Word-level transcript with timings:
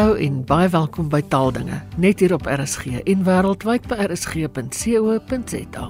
Hallo 0.00 0.14
en 0.16 0.38
baie 0.48 0.68
welkom 0.72 1.10
by 1.12 1.18
Taaldinge, 1.28 1.76
net 2.00 2.22
hier 2.24 2.32
op 2.32 2.46
RSG 2.48 3.02
en 3.12 3.24
wêreldwyd 3.26 3.84
by 3.90 3.98
rsg.co.za. 4.06 5.82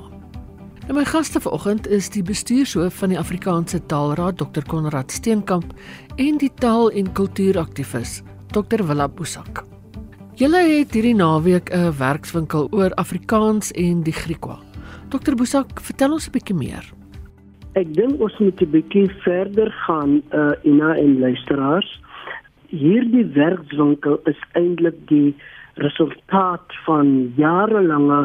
Nou 0.88 0.96
my 0.96 1.04
gaste 1.06 1.38
vanoggend 1.44 1.86
is 1.86 2.08
die 2.10 2.24
bestuurshoof 2.26 2.96
van 3.04 3.14
die 3.14 3.20
Afrikaanse 3.20 3.78
Taalraad, 3.86 4.42
Dr. 4.42 4.66
Konrad 4.66 5.14
Steenkamp, 5.14 5.70
en 6.16 6.42
die 6.42 6.50
taal- 6.58 6.90
en 6.90 7.12
kultuuraktivis, 7.12 8.24
Dr. 8.50 8.82
Willa 8.82 9.06
Boesak. 9.06 9.62
Julle 10.34 10.58
het 10.58 10.90
hierdie 10.90 11.14
naweek 11.14 11.70
'n 11.70 11.94
werkswinkel 11.94 12.66
oor 12.72 12.90
Afrikaans 12.98 13.70
en 13.78 14.02
die 14.02 14.18
Griekwa. 14.22 14.58
Dr. 15.08 15.36
Boesak, 15.36 15.80
vertel 15.80 16.12
ons 16.12 16.26
'n 16.26 16.32
bietjie 16.32 16.56
meer. 16.56 16.92
Ek 17.74 17.94
dink 17.94 18.20
ons 18.20 18.38
moet 18.38 18.60
'n 18.60 18.70
bietjie 18.70 19.08
verder 19.22 19.70
gaan 19.86 20.22
uh 20.34 20.50
Ina 20.64 20.96
en 20.96 21.18
luisteraars 21.20 22.00
hierdie 22.70 23.26
werkswinkel 23.34 24.20
is 24.30 24.38
eintlik 24.58 24.98
die 25.10 25.34
resultaat 25.80 26.74
van 26.86 27.32
jarelange 27.36 28.22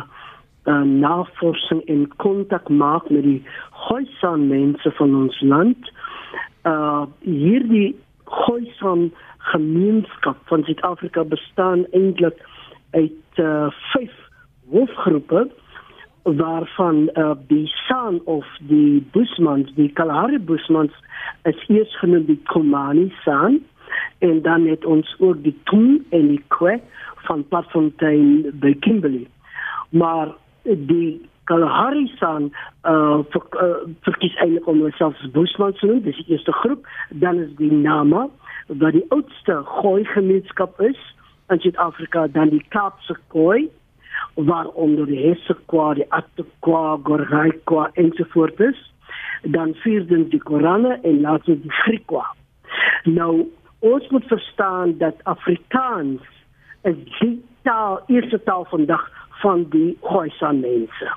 uh, 0.66 0.82
navorsing 0.82 1.82
en 1.90 2.08
kontak 2.22 2.70
maak 2.70 3.10
met 3.10 3.24
die 3.24 3.42
Khoisan 3.86 4.48
mense 4.50 4.92
van 4.98 5.16
ons 5.16 5.42
land. 5.42 5.92
Uh 6.66 7.06
hierdie 7.22 7.96
Khoisan 8.26 9.12
gemeenskap 9.54 10.38
van 10.50 10.64
Suid-Afrika 10.66 11.24
bestaan 11.24 11.86
eintlik 11.92 12.40
uit 12.92 13.42
uh, 13.42 13.70
vyf 13.94 14.14
hoofgroepe 14.74 15.46
waarvan 16.24 17.10
uh, 17.14 17.36
die 17.48 17.68
San 17.86 18.18
of 18.26 18.46
die 18.60 19.06
Busmans, 19.14 19.70
die 19.78 19.92
Kalahari 19.94 20.40
Busmans 20.40 20.94
is 21.44 21.60
eers 21.70 21.94
genoem 22.02 22.26
die 22.26 22.42
Komani 22.50 23.12
San 23.22 23.62
en 24.20 24.42
dan 24.42 24.68
het 24.68 24.86
ons 24.86 25.16
ook 25.20 25.44
die 25.44 25.56
Toon 25.64 26.04
en 26.10 26.28
die 26.28 26.44
Kwe 26.48 26.80
van 27.28 27.46
Platfontein 27.48 28.52
by 28.62 28.74
Kimberley. 28.80 29.28
Maar 29.90 30.34
die 30.64 31.22
Kalahari 31.46 32.08
san 32.18 32.50
uh, 32.90 33.22
vir, 33.30 33.44
uh 33.62 33.86
verkies 34.08 34.34
eintlik 34.42 34.68
om 34.68 34.82
homself 34.82 35.20
Bushman 35.34 35.76
te 35.78 35.90
noem, 35.90 36.02
dis 36.06 36.18
die 36.24 36.34
eerste 36.34 36.54
groep, 36.62 36.88
dan 37.10 37.42
is 37.44 37.52
die 37.62 37.72
Nama 37.72 38.26
wat 38.68 38.96
die 38.98 39.06
oudste 39.14 39.60
gooi 39.78 40.06
gemeenskap 40.10 40.80
is 40.82 40.98
in 41.54 41.62
Suid-Afrika, 41.62 42.26
dan 42.34 42.50
die 42.50 42.64
Kaapse 42.74 43.14
Khoi 43.30 43.68
waaronder 44.34 45.06
die 45.06 45.22
Hessekwa, 45.22 45.94
die 46.00 46.08
Attekwa, 46.10 46.98
Gorgaikwa 47.04 47.90
ensovoorts 47.94 48.72
is. 48.72 48.80
Dan 49.54 49.76
vierdens 49.84 50.32
die 50.34 50.42
Korane 50.42 50.98
en 51.04 51.22
laatens 51.22 51.62
die 51.62 51.72
Griekwa. 51.84 52.26
Nou 53.04 53.46
ons 53.86 54.08
moet 54.10 54.26
verstaan 54.28 54.98
dat 54.98 55.22
Afrikaans 55.24 56.22
die 57.20 57.44
taal, 57.62 58.02
eerste 58.08 58.44
taal 58.44 58.66
vandag 58.70 59.04
van 59.42 59.66
die 59.70 59.98
Khoisan 60.02 60.60
mense. 60.60 61.12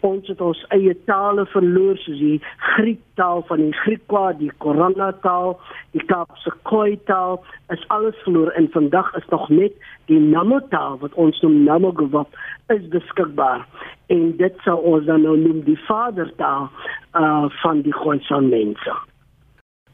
Ons 0.00 0.28
het 0.28 0.40
ons 0.40 0.60
eie 0.74 0.94
tale 1.08 1.44
verloor 1.52 1.98
soos 2.00 2.20
die 2.20 2.38
Griek 2.76 3.00
taal 3.20 3.42
van 3.48 3.60
die 3.60 3.74
Griekwa, 3.82 4.30
die 4.38 4.52
Korana 4.64 5.10
taal, 5.24 5.56
die 5.96 6.04
Kaapse 6.08 6.52
Khoi 6.68 6.96
taal, 7.10 7.42
is 7.72 7.84
alles 7.92 8.16
verloor 8.24 8.52
en 8.56 8.68
vandag 8.72 9.12
is 9.20 9.28
nog 9.32 9.48
net 9.52 9.76
die 10.10 10.20
Namo 10.20 10.60
taal 10.72 10.96
wat 11.02 11.16
ons 11.20 11.40
noem 11.44 11.64
Namo 11.68 11.92
gewap 11.96 12.36
is 12.72 12.84
beskikbaar. 12.92 13.66
En 14.12 14.30
dit 14.40 14.64
sou 14.64 14.78
ons 14.94 15.04
dan 15.08 15.24
nou 15.26 15.36
noem 15.40 15.60
die 15.68 15.80
vadertaal 15.88 16.70
uh 17.16 17.44
van 17.62 17.84
die 17.84 17.94
Khoisan 17.96 18.48
mense. 18.52 18.96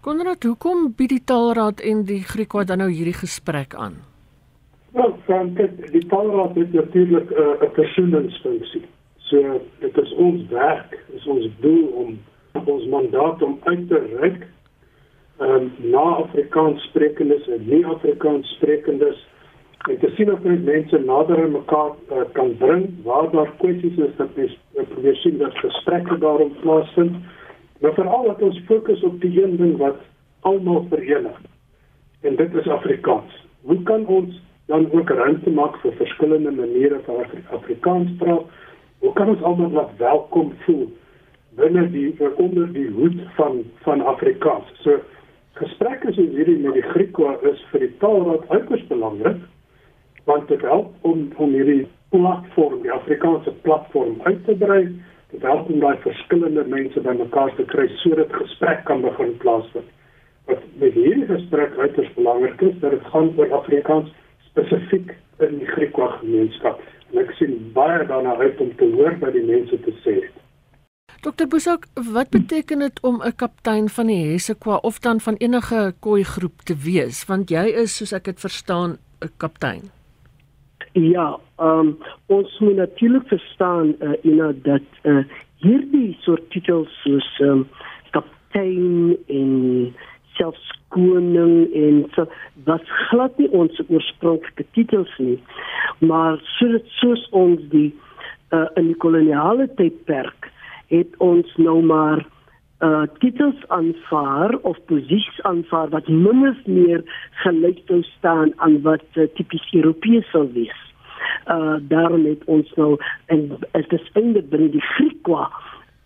Konrad, 0.03 0.43
hoekom 0.43 0.89
bied 0.99 1.13
die 1.13 1.23
Taalraad 1.31 1.79
en 1.87 2.01
die 2.09 2.25
Griekwa 2.27 2.65
dan 2.67 2.81
nou 2.83 2.89
hierdie 2.91 3.15
gesprek 3.15 3.77
aan? 3.79 4.01
Wel, 4.97 5.13
want 5.29 5.61
die 5.95 6.07
Taalraad 6.11 6.57
het 6.59 6.73
natuurlik 6.73 7.31
'n 7.31 7.43
uh, 7.43 7.69
versoeningsfunksie. 7.77 8.83
So 9.19 9.61
dit 9.79 9.97
is 9.97 10.15
ons 10.15 10.49
werk, 10.49 10.99
is 11.15 11.27
ons 11.27 11.47
doel 11.61 11.87
om 11.87 12.19
ons 12.65 12.87
mandaat 12.87 13.43
om 13.43 13.59
uit 13.63 13.89
te 13.89 14.01
reik 14.19 14.47
um, 15.39 15.71
na 15.79 16.03
Afrikaans 16.25 16.83
sprekendes 16.83 17.49
en 17.49 17.63
nie 17.67 17.87
Afrikaans 17.87 18.49
sprekendes 18.57 19.27
en 19.89 19.99
te 19.99 20.11
sien 20.17 20.33
of 20.33 20.45
ons 20.45 20.65
mense 20.65 20.99
nader 20.99 21.43
aan 21.45 21.51
mekaar 21.51 21.95
uh, 22.11 22.27
kan 22.33 22.57
bring 22.57 22.91
waar 23.05 23.31
daar 23.31 23.53
kwessies 23.59 23.97
is 23.97 24.17
dat 24.17 24.35
mens 24.35 24.59
uh, 24.75 24.83
probeer 24.89 25.17
sien 25.17 25.39
dat 25.39 25.55
gesprekke 25.55 26.19
daarom 26.19 26.53
plaasvind. 26.61 27.17
Maar 27.83 27.95
veral 27.95 28.25
dat 28.25 28.43
ons 28.43 28.61
fokus 28.67 29.03
op 29.03 29.21
die 29.21 29.43
een 29.43 29.57
ding 29.57 29.77
wat 29.77 29.99
almal 30.41 30.87
verenig. 30.89 31.41
En 32.21 32.37
dit 32.37 32.55
is 32.55 32.69
Afrikaans. 32.69 33.47
Hoe 33.61 33.83
kan 33.83 34.07
ons 34.07 34.43
dan 34.67 34.93
ook 34.93 35.09
ruimte 35.11 35.51
maak 35.51 35.77
vir 35.83 35.93
verskillende 35.99 36.51
maniere 36.51 37.01
van 37.05 37.19
Afri 37.25 37.43
Afrikaans 37.51 38.11
praat? 38.19 38.47
Hoe 38.99 39.13
kan 39.13 39.29
ons 39.29 39.43
almal 39.43 39.71
laat 39.71 39.97
welkom 39.99 40.53
voel 40.67 40.87
binne 41.59 41.89
die 41.91 42.15
onder 42.37 42.73
die 42.73 42.87
hoed 42.91 43.19
van 43.35 43.65
van 43.83 44.07
Afrikaans? 44.15 44.71
So 44.87 45.01
gesprekke 45.59 46.13
soos 46.13 46.31
hierdie 46.39 46.61
met 46.63 46.79
die 46.79 46.87
Griekwa 46.95 47.35
is 47.51 47.67
vir 47.73 47.89
die 47.89 47.97
taalraad 47.99 48.47
uiters 48.49 48.87
belangrik 48.87 49.43
want 50.31 50.49
dit 50.49 50.63
help 50.63 50.95
om 51.01 51.33
om 51.37 51.51
hierdie 51.51 51.87
platform, 52.15 52.83
die 52.83 52.93
Afrikaanse 52.93 53.51
platform 53.67 54.21
uit 54.23 54.45
te 54.47 54.55
brei 54.55 54.85
help 55.41 55.69
om 55.71 55.81
daai 55.81 55.97
verskillende 56.05 56.65
mense 56.69 57.01
bymekaar 57.01 57.55
te 57.57 57.65
kry 57.65 57.89
sodat 58.03 58.33
gesprek 58.33 58.85
kan 58.85 59.01
begin 59.01 59.37
plaasvind. 59.37 59.89
Wat 60.51 60.63
met 60.83 60.93
hierdie 60.93 61.27
gesprek 61.27 61.79
uiters 61.79 62.15
belangrik 62.15 62.61
is, 62.61 62.79
dat 62.81 62.91
dit 62.91 63.05
gaan 63.15 63.33
oor 63.37 63.53
Afrikaans 63.53 64.13
spesifiek 64.51 65.15
in 65.39 65.59
die 65.59 65.67
Griekwa 65.67 66.11
gemeenskap. 66.21 66.81
En 67.13 67.23
ek 67.25 67.33
sien 67.39 67.57
baie 67.77 68.05
daarna 68.07 68.37
uit 68.37 68.61
om 68.61 68.77
te 68.77 68.89
hoor 68.97 69.17
wat 69.21 69.33
die 69.33 69.47
mense 69.49 69.81
te 69.87 69.95
sê 70.05 70.19
het. 70.21 70.39
Dr 71.23 71.47
Bosak, 71.47 71.87
wat 71.95 72.31
beteken 72.35 72.79
dit 72.83 73.01
om 73.01 73.23
'n 73.23 73.37
kaptein 73.37 73.89
van 73.89 74.07
die 74.07 74.23
Hessekwa 74.27 74.77
of 74.83 74.99
dan 74.99 75.21
van 75.21 75.35
enige 75.39 75.95
koi 76.01 76.23
groep 76.25 76.61
te 76.63 76.75
wees? 76.75 77.25
Want 77.27 77.51
jy 77.51 77.65
is, 77.83 77.97
soos 77.97 78.13
ek 78.13 78.25
dit 78.25 78.41
verstaan, 78.41 78.99
'n 79.23 79.31
kaptein. 79.37 80.02
Ja, 80.93 81.39
um, 81.57 81.99
ons 82.27 82.59
moet 82.59 82.77
natuurlijk 82.77 83.29
verstaan 83.29 83.95
uh, 84.01 84.13
Ina, 84.23 84.53
dat 84.63 84.83
uh, 85.03 85.25
hierdie 85.57 86.17
soort 86.21 86.51
titels 86.51 87.01
soos 87.03 87.39
um, 87.41 87.69
kaptein 88.11 89.17
en 89.27 89.95
selfs 90.37 90.73
koning 90.93 91.73
en 91.73 92.03
so 92.13 92.27
wat 92.69 92.85
glad 93.09 93.39
nie 93.41 93.49
ons 93.57 93.81
oorspronklike 93.89 94.67
titels 94.77 95.13
nie. 95.19 95.39
Maar 96.05 96.37
soos 96.59 96.85
soos 97.01 97.25
ons 97.31 97.65
die 97.73 97.89
uh, 98.53 98.67
in 98.77 98.93
die 98.93 99.01
koloniale 99.01 99.71
tydperk 99.81 100.51
het 100.93 101.17
ons 101.25 101.49
nou 101.57 101.81
maar 101.89 102.27
uh 102.83 103.03
titels 103.19 103.61
aanvaar 103.69 104.57
of 104.63 104.79
posisies 104.87 105.43
aanvaar 105.43 105.89
wat 105.89 106.09
min 106.09 106.49
of 106.49 106.59
meer 106.67 107.05
gelyk 107.45 107.79
sou 107.87 108.03
staan 108.03 108.53
aan 108.57 108.81
wat 108.83 109.05
uh, 109.15 109.29
tipies 109.35 109.69
Europees 109.73 110.27
sou 110.31 110.49
wees. 110.53 110.81
Uh 111.47 111.77
daarom 111.93 112.27
het 112.27 112.43
ons 112.45 112.73
nou 112.75 112.97
en 113.27 113.45
is 113.79 113.89
dit 113.89 114.11
eintlik 114.19 114.51
binne 114.51 114.71
die 114.75 114.87
Griekwa 114.95 115.47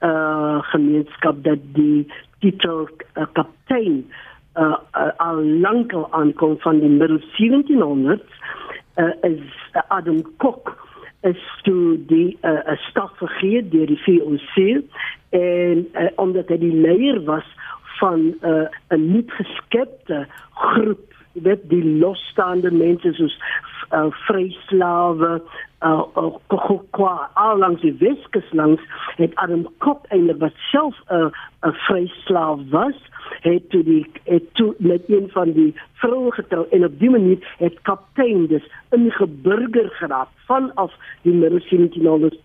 uh 0.05 0.61
gemeenskap 0.73 1.43
dat 1.45 1.65
die 1.79 2.05
titel 2.45 2.89
uh, 2.89 3.25
kaptein 3.33 4.05
uh, 4.61 4.77
uh 4.93 5.13
al 5.17 5.41
lank 5.65 5.93
al 5.93 6.09
aankom 6.13 6.59
van 6.65 6.81
die 6.85 6.93
middel 6.93 7.21
1700s 7.41 8.37
uh, 9.01 9.13
is 9.23 9.41
Adam 9.89 10.21
Cook 10.37 10.77
is 11.27 11.43
toe 11.67 11.97
die 12.11 12.39
uh, 12.43 12.77
staf 12.89 13.13
vergee 13.19 13.63
deur 13.69 13.91
die 13.91 14.01
VOC 14.05 14.57
en 15.37 15.87
uh, 15.93 16.09
omdat 16.23 16.53
hy 16.53 16.59
die 16.63 16.75
leier 16.87 17.21
was 17.29 17.49
van 17.99 18.21
'n 18.21 18.51
uh, 18.53 18.67
'n 18.95 19.07
nie 19.13 19.25
geskepte 19.39 20.27
groep 20.55 21.03
weet 21.33 21.69
die 21.69 21.85
losstaande 21.85 22.71
mense 22.71 23.13
soos 23.13 23.37
uh, 23.93 24.09
vryslawe 24.27 25.43
uh, 25.81 26.03
uh, 26.17 26.81
kwa 26.91 27.31
al 27.35 27.59
langs 27.59 27.81
die 27.81 27.97
Weskus 28.01 28.49
langs 28.53 28.81
het 29.17 29.35
Adam 29.35 29.67
Kok 29.79 30.07
eintlik 30.09 30.41
wat 30.41 30.57
self 30.71 30.97
'n 31.09 31.15
uh, 31.15 31.31
'n 31.69 31.73
vryslaaf 31.87 32.61
was 32.71 32.99
het 33.41 33.71
toe 33.71 33.83
die 33.83 34.07
het 34.25 34.55
toe 34.55 34.75
met 34.79 35.03
een 35.07 35.29
van 35.31 35.53
die 35.53 35.75
vroue 35.93 36.33
getrou 36.33 36.67
en 36.71 36.85
op 36.85 36.99
die 36.99 37.11
manier 37.11 37.55
het 37.59 37.81
kaptein 37.83 38.47
dus 38.47 38.71
ingeburger 38.91 39.91
geraak. 39.91 40.29
Vanaf 40.47 40.93
die 41.23 41.33
middel 41.33 41.61
1700s 41.61 42.41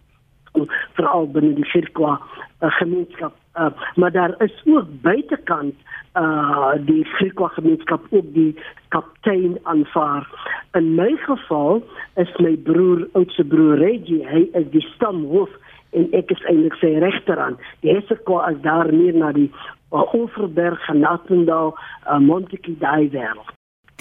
veral 0.93 1.27
binne 1.31 1.53
die 1.53 1.65
Sirkwa 1.65 2.19
uh, 2.61 2.71
gemeenskap 2.71 3.33
uh, 3.59 3.71
maar 3.95 4.11
daar 4.11 4.35
is 4.43 4.61
ook 4.65 4.87
buitekant 5.01 5.75
uh 6.19 6.73
die 6.85 7.05
Sirkwa 7.17 7.47
gemeenskap 7.47 8.07
ook 8.09 8.33
die 8.33 8.55
kaptein 8.89 9.59
aanvaar 9.63 10.27
in 10.73 10.95
my 10.95 11.15
geval 11.25 11.83
is 12.15 12.31
my 12.37 12.55
broer 12.57 13.07
oudste 13.11 13.43
broer 13.43 13.77
Reggie 13.77 14.27
hy 14.27 14.47
is 14.53 14.67
die 14.71 14.87
stamhoof 14.95 15.49
en 15.91 16.09
ek 16.11 16.31
is 16.31 16.43
eintlik 16.47 16.75
sy 16.83 16.95
regterhand 17.03 17.59
die 17.79 17.95
Sirkwa 18.07 18.49
is 18.51 18.59
daar 18.61 18.91
meer 18.93 19.15
na 19.15 19.31
die 19.31 19.49
uh, 19.91 20.13
Overberg, 20.13 20.87
Natendal, 20.93 21.75
uh, 22.07 22.17
Montetjie 22.19 22.77
daai 22.79 23.09
wêreld. 23.11 23.51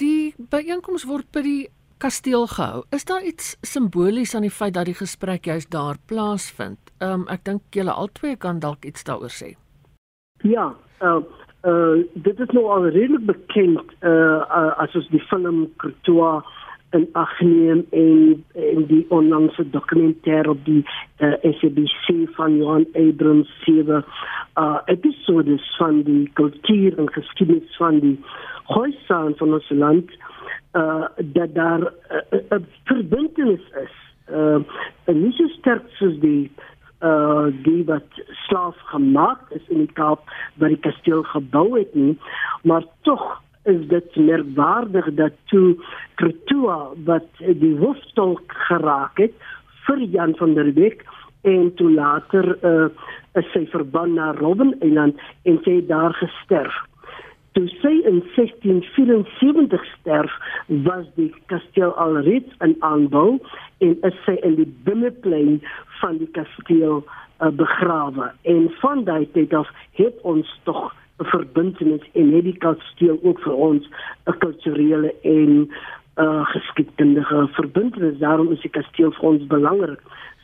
Die 0.01 0.33
byeenkoms 0.51 1.05
word 1.05 1.27
by 1.35 1.43
die 1.45 1.61
kasteel 2.01 2.47
gehou. 2.47 2.83
Is 2.89 3.05
daar 3.05 3.23
iets 3.23 3.57
simbolies 3.61 4.35
aan 4.35 4.47
die 4.47 4.57
feit 4.59 4.73
dat 4.73 4.89
die 4.89 4.97
gesprek 4.97 5.45
juist 5.45 5.71
daar 5.71 5.97
plaasvind? 6.05 6.79
Ehm 6.99 7.21
um, 7.21 7.27
ek 7.29 7.45
dink 7.49 7.61
julle 7.77 7.93
albei 7.93 8.35
kan 8.37 8.59
dalk 8.59 8.85
iets 8.85 9.03
daaroor 9.03 9.33
sê. 9.33 9.53
Ja, 10.41 10.71
uh, 11.01 11.21
uh, 11.69 12.01
dit 12.13 12.39
is 12.39 12.55
nou 12.57 12.65
al 12.73 12.89
redelijk 12.89 13.25
bekend 13.25 13.93
uh, 14.01 14.09
uh, 14.09 14.73
als 14.81 14.95
ons 14.95 15.09
die 15.13 15.23
film 15.29 15.67
Courtois 15.77 16.41
en 16.91 17.07
Agneem 17.11 17.85
en, 17.89 18.43
en 18.53 18.85
die 18.87 19.05
onlangse 19.09 19.69
documentaire 19.69 20.49
op 20.49 20.65
die 20.65 20.81
uh, 21.19 21.33
SABC 21.59 22.33
van 22.35 22.57
Johan 22.57 22.85
Abrams 22.93 23.51
7 23.65 24.03
uh, 24.57 24.77
episodes 24.85 25.75
van 25.77 26.01
die 26.03 26.29
cultuur 26.33 26.97
en 26.99 27.11
geschiedenis 27.11 27.77
van 27.77 27.99
die 27.99 28.17
Gooisaan 28.73 29.33
van 29.37 29.53
ons 29.53 29.69
land, 29.69 30.11
uh, 30.73 31.05
dat 31.17 31.53
daar 31.53 31.81
een 32.29 32.43
uh, 32.49 32.59
verbindenis 32.83 33.65
is. 33.83 33.95
Uh, 34.31 34.57
niet 35.05 35.35
zo 35.35 35.47
sterk 35.47 35.83
als 35.99 36.19
die 36.19 36.51
uh 37.01 37.45
die 37.65 37.85
wat 37.85 38.19
slaaf 38.45 38.77
gemaak 38.93 39.39
is 39.49 39.63
in 39.67 39.77
die 39.77 39.93
Kaap 39.97 40.27
waar 40.61 40.69
die 40.69 40.83
kasteel 40.85 41.23
gebou 41.23 41.79
het 41.79 41.95
nie 41.97 42.17
maar 42.61 42.85
tog 43.01 43.41
is 43.63 43.81
dit 43.89 44.15
merkwaardig 44.15 45.09
dat 45.17 45.33
toe 45.49 45.77
Kretua 46.21 46.91
wat 47.05 47.41
die 47.41 47.73
hoofstolk 47.77 48.53
geraak 48.67 49.17
het 49.17 49.33
vir 49.87 50.05
Jan 50.13 50.35
van 50.37 50.53
der 50.53 50.69
Beek 50.77 51.01
en 51.41 51.73
toe 51.75 51.89
later 51.89 52.53
uh 52.61 52.89
sy 53.53 53.65
verban 53.73 54.13
na 54.19 54.31
Robben 54.37 54.75
Eiland 54.81 55.17
en 55.47 55.57
sy 55.65 55.79
daar 55.87 56.13
gesterf 56.21 56.77
toe 57.51 57.67
sy 57.81 57.93
in 58.07 58.21
1674 58.35 59.85
sterf 59.99 60.31
was 60.87 61.05
die 61.15 61.33
kasteel 61.51 61.91
alreeds 61.99 62.53
in 62.63 62.75
aanbou 62.79 63.39
en 63.83 63.97
is 64.07 64.17
sy 64.25 64.37
in 64.47 64.55
die 64.59 64.69
binneplein 64.87 65.59
van 65.99 66.21
die 66.21 66.29
kasteel 66.37 67.01
uh, 67.03 67.49
begrawe. 67.59 68.31
En 68.47 68.69
van 68.79 69.03
daai 69.03 69.27
tyd 69.35 69.53
af 69.57 69.69
het 69.99 70.15
ons 70.21 70.47
tog 70.63 70.93
'n 71.19 71.27
verbintenis 71.33 72.05
en 72.13 72.31
het 72.33 72.43
die 72.43 72.57
kasteel 72.57 73.19
ook 73.21 73.39
vir 73.39 73.53
ons 73.53 73.89
'n 74.25 74.37
kulturele 74.37 75.13
en 75.21 75.69
uh, 76.17 76.45
geskiedkundige 76.53 77.47
verbintenis. 77.51 78.17
Daarom 78.17 78.51
is 78.51 78.61
die 78.61 78.69
kasteel 78.71 79.11
vir 79.11 79.29
ons 79.29 79.47
belangrik. 79.47 80.01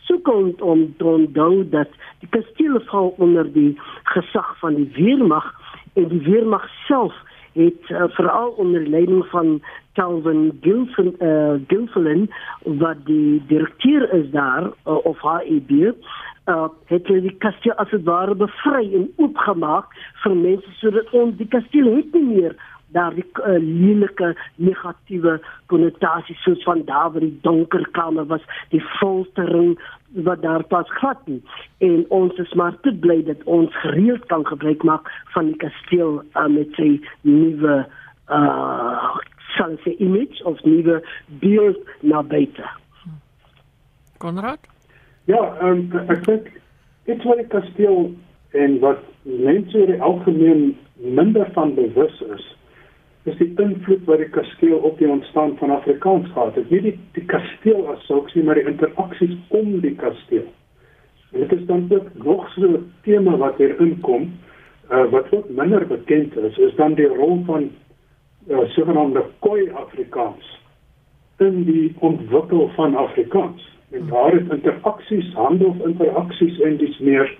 Soekend 0.07 0.61
om 0.61 0.93
te 0.97 1.05
onthou 1.05 1.69
dat 1.69 1.89
die 2.19 2.29
kasteel 2.29 2.79
val 2.79 3.13
onder 3.17 3.51
die 3.53 3.79
gesag 4.03 4.59
van 4.59 4.75
die 4.75 4.91
weermag 4.93 5.47
en 5.97 6.07
die 6.13 6.21
weermag 6.29 6.67
self 6.85 7.13
het 7.57 7.89
uh, 7.89 8.03
veral 8.17 8.49
onder 8.61 8.87
leiding 8.87 9.25
van 9.33 9.61
Calvin 9.97 10.59
Gilfin 10.61 11.15
uh, 11.19 11.57
Gilfin 11.67 12.29
wat 12.63 13.05
die 13.05 13.43
direkteur 13.47 14.13
is 14.13 14.29
daar 14.31 14.63
uh, 14.63 15.05
of 15.05 15.21
HEB 15.21 15.71
uh, 16.47 16.67
het 16.85 17.07
hulle 17.07 17.25
die 17.25 17.37
kasteel 17.43 17.75
as 17.81 17.89
dit 17.89 18.05
ware 18.05 18.35
bevry 18.37 18.85
en 18.99 19.09
oopgemaak 19.17 19.93
vir 20.23 20.35
mense 20.37 20.73
sodat 20.81 21.13
ons 21.17 21.37
die 21.41 21.49
kasteel 21.57 21.89
het 21.95 22.13
nie 22.13 22.25
meer 22.27 22.57
daar 22.95 23.15
die 23.17 23.25
uh, 23.41 23.57
lelike 23.59 24.35
negatiewe 24.55 25.39
konnotasies 25.73 26.43
soos 26.45 26.63
van 26.63 26.85
daar 26.85 27.11
waar 27.11 27.25
die 27.25 27.39
donker 27.41 27.87
kamer 27.97 28.29
was 28.29 28.45
die 28.69 28.83
foltering 28.99 29.75
wat 30.11 30.41
daar 30.41 30.63
pas 30.63 30.89
gehad 30.99 31.27
nie 31.27 31.41
en 31.77 32.05
ons 32.09 32.37
is 32.37 32.53
maar 32.53 32.75
te 32.81 32.93
bly 32.93 33.23
dat 33.23 33.43
ons 33.43 33.75
gereeld 33.81 34.25
kan 34.25 34.45
gebruik 34.47 34.83
maak 34.83 35.09
van 35.35 35.51
die 35.51 35.59
kasteel 35.63 36.21
uh, 36.33 36.47
met 36.47 36.71
sy 36.79 36.95
nuwe 37.21 37.81
uh 38.27 39.17
sal 39.57 39.73
sy 39.83 39.95
image 40.03 40.43
of 40.45 40.59
nuwe 40.63 40.99
beeld 41.41 41.77
na 42.05 42.21
buite. 42.21 42.65
Konrad? 44.21 44.59
Ja, 45.25 45.39
um, 45.63 45.87
ek 46.11 46.23
dink 46.27 46.51
dit 47.09 47.23
wat 47.27 47.41
die 47.41 47.47
kasteel 47.51 48.11
en 48.57 48.77
wat 48.83 49.01
mense 49.23 49.79
in 49.79 49.93
die 49.93 50.01
algemeen 50.03 50.69
minder 50.95 51.47
van 51.55 51.73
bewus 51.77 52.21
is, 52.35 52.45
is 53.27 53.37
die 53.37 53.53
invloed 53.59 54.05
wat 54.07 54.21
die 54.23 54.29
kasteel 54.31 54.77
op 54.87 54.97
die 54.97 55.09
ontstaan 55.09 55.57
van 55.57 55.71
Afrikaans 55.75 56.29
gehad 56.31 56.55
het. 56.55 56.69
Nie 56.69 56.81
die, 56.81 56.95
die 57.17 57.25
kasteel 57.25 57.87
as 57.91 58.05
sulks 58.07 58.35
nie, 58.37 58.43
maar 58.47 58.59
die 58.59 58.67
interaksies 58.69 59.35
om 59.47 59.79
die 59.83 59.95
kasteel. 59.99 60.47
En 61.31 61.43
dit 61.43 61.51
is 61.59 61.65
dan 61.67 61.87
ook 61.91 62.07
nog 62.23 62.47
so 62.53 62.67
'n 62.67 62.91
tema 63.03 63.37
wat 63.37 63.57
hier 63.57 63.79
inkom, 63.79 64.31
uh, 64.91 65.05
wat 65.11 65.31
ook 65.31 65.49
minder 65.49 65.87
bekend 65.87 66.37
is, 66.37 66.57
is 66.57 66.75
dan 66.75 66.93
die 66.93 67.07
rol 67.07 67.43
van 67.45 67.69
uh, 68.47 68.59
sogenaamde 68.67 69.23
koi 69.39 69.69
Afrikaans 69.71 70.59
in 71.37 71.63
die 71.63 71.95
ontwikkel 71.99 72.69
van 72.75 72.95
Afrikaans. 72.95 73.75
En 73.91 74.07
daar 74.09 74.31
het 74.31 74.51
interaksies, 74.51 75.33
handelsinteraksies 75.33 76.59
en 76.59 76.77
dis 76.77 76.97
meer 76.99 77.37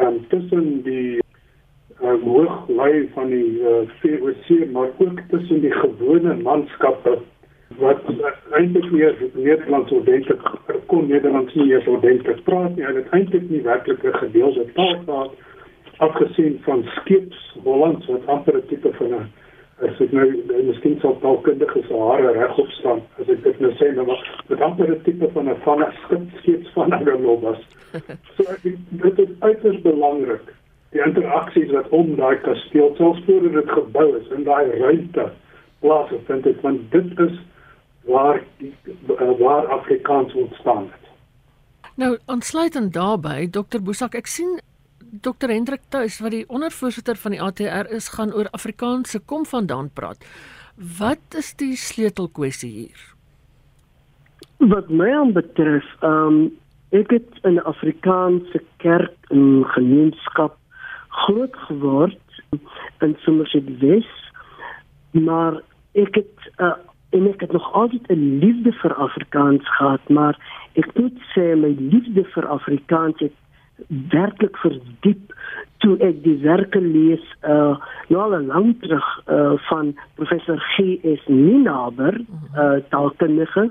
um, 0.00 0.26
tussen 0.28 0.82
die 0.82 1.23
uh, 2.02 2.22
hooglui 2.22 3.10
van 3.14 3.28
die 3.28 3.60
uh, 3.60 3.78
eh, 3.78 3.88
VOC 4.00 4.70
maar 4.72 4.90
ook 4.98 5.20
tussen 5.28 5.60
die 5.60 5.72
gewone 5.72 6.34
manskappe 6.34 7.18
wat 7.78 8.02
eintlik 8.50 8.90
meer 8.90 9.14
Nederlands 9.32 9.92
ordentlik 9.92 10.40
kon 10.86 11.06
Nederlands 11.06 11.54
nie 11.54 11.72
eens 11.72 11.86
ordentlik 11.86 12.42
praat 12.44 12.76
nie. 12.76 12.84
Hulle 12.84 13.02
het 13.02 13.16
eintlik 13.16 13.48
nie 13.50 13.62
werklik 13.62 14.04
'n 14.04 14.18
gedeelde 14.18 14.66
taal 14.72 14.98
gehad 15.04 15.32
afgesien 15.96 16.60
van 16.62 16.84
skeeps 16.84 17.56
Hollands 17.62 18.06
wat 18.06 18.26
amper 18.26 18.56
'n 18.56 18.66
tipe 18.68 18.92
van 18.92 19.14
'n 19.14 19.32
as 19.82 20.00
ek 20.00 20.12
nou 20.12 20.26
miskien 20.64 21.00
sou 21.00 21.16
taalkundige 21.20 21.82
se 21.88 21.98
hare 21.98 22.32
regop 22.32 22.70
staan 22.70 23.00
as 23.18 23.28
ek 23.28 23.42
dit 23.42 23.60
nou 23.60 23.72
sê 23.72 23.94
nou 23.94 24.06
maar 24.06 24.42
met 24.48 24.60
amper 24.60 24.90
'n 24.90 25.02
tipe 25.02 25.30
van 25.32 25.48
'n 25.48 25.56
van 25.64 25.82
'n 25.82 25.92
skip 26.04 26.22
skeeps 26.38 26.70
van 26.72 26.90
'n 26.90 27.22
lobas. 27.22 27.58
So 28.36 28.44
dit 28.90 29.18
is 29.18 29.28
uiters 29.40 29.80
belangrik 29.80 30.54
die 30.94 31.02
interaksies 31.02 31.72
wat 31.74 31.90
om 31.96 32.14
daai 32.18 32.36
kasteel 32.44 32.92
selfs 32.98 33.24
voordat 33.26 33.56
dit 33.58 33.72
gebou 33.76 34.06
is 34.18 34.28
in 34.36 34.46
daai 34.46 34.70
ruimte 34.78 35.26
plaasvind 35.82 36.46
het 36.46 36.60
want 36.62 36.86
dit 36.92 37.24
is 37.26 37.34
waar 38.06 38.40
die, 38.60 38.72
uh, 38.86 39.32
waar 39.40 39.66
Afrikaans 39.78 40.34
ontstaan 40.34 40.86
het. 40.92 41.10
Nou, 41.96 42.18
aansluitend 42.26 42.92
daarbey, 42.92 43.48
Dr. 43.48 43.80
Boesak, 43.82 44.14
ek 44.18 44.28
sien 44.28 44.58
Dr. 45.24 45.48
Hendrik 45.48 45.86
Tuis 45.94 46.18
wat 46.20 46.34
die 46.34 46.44
ondervoorsitter 46.50 47.16
van 47.16 47.36
die 47.36 47.42
ATR 47.42 47.90
is 47.94 48.10
gaan 48.16 48.34
oor 48.34 48.50
Afrikaanse 48.52 49.22
kom 49.24 49.46
vandaan 49.46 49.90
praat. 49.94 50.26
Wat 50.98 51.38
is 51.38 51.54
die 51.58 51.76
sleutelkwessie 51.78 52.70
hier? 52.70 53.06
Wat 54.58 54.90
my 54.90 55.10
betref, 55.32 55.86
ehm 56.02 56.28
um, 56.28 56.44
ek 56.94 57.10
het 57.10 57.40
in 57.42 57.56
Afrikaanse 57.66 58.60
kerk 58.78 59.32
en 59.34 59.64
gemeenskap 59.74 60.54
groot 61.14 61.56
geword 61.68 62.42
in 63.04 63.16
Somerset 63.26 63.68
West 63.78 64.22
maar 65.10 65.60
ek 65.92 66.14
het 66.20 66.50
uh, 66.58 66.74
en 67.14 67.28
ek 67.30 67.40
het 67.46 67.52
nog 67.52 67.72
altyd 67.72 68.10
'n 68.10 68.38
liefde 68.42 68.72
vir 68.72 68.94
Afrikaans 68.94 69.68
gehad 69.76 70.08
maar 70.08 70.38
ek 70.72 70.90
moet 70.94 71.18
sê 71.34 71.54
my 71.56 71.74
liefde 71.78 72.24
vir 72.34 72.46
Afrikaans 72.46 73.18
het 73.18 73.36
werklik 74.10 74.56
verdiep 74.56 75.34
toe 75.82 75.96
ek 75.98 76.22
die 76.24 76.36
werke 76.42 76.80
lees 76.80 77.24
uh 77.42 77.76
nou 78.08 78.20
al 78.22 78.46
lank 78.46 78.82
terug 78.82 79.06
uh 79.26 79.54
van 79.68 79.94
professor 80.14 80.58
G.S. 80.74 81.26
Ninaber 81.26 82.20
uh 82.56 82.76
taalkundige 82.88 83.70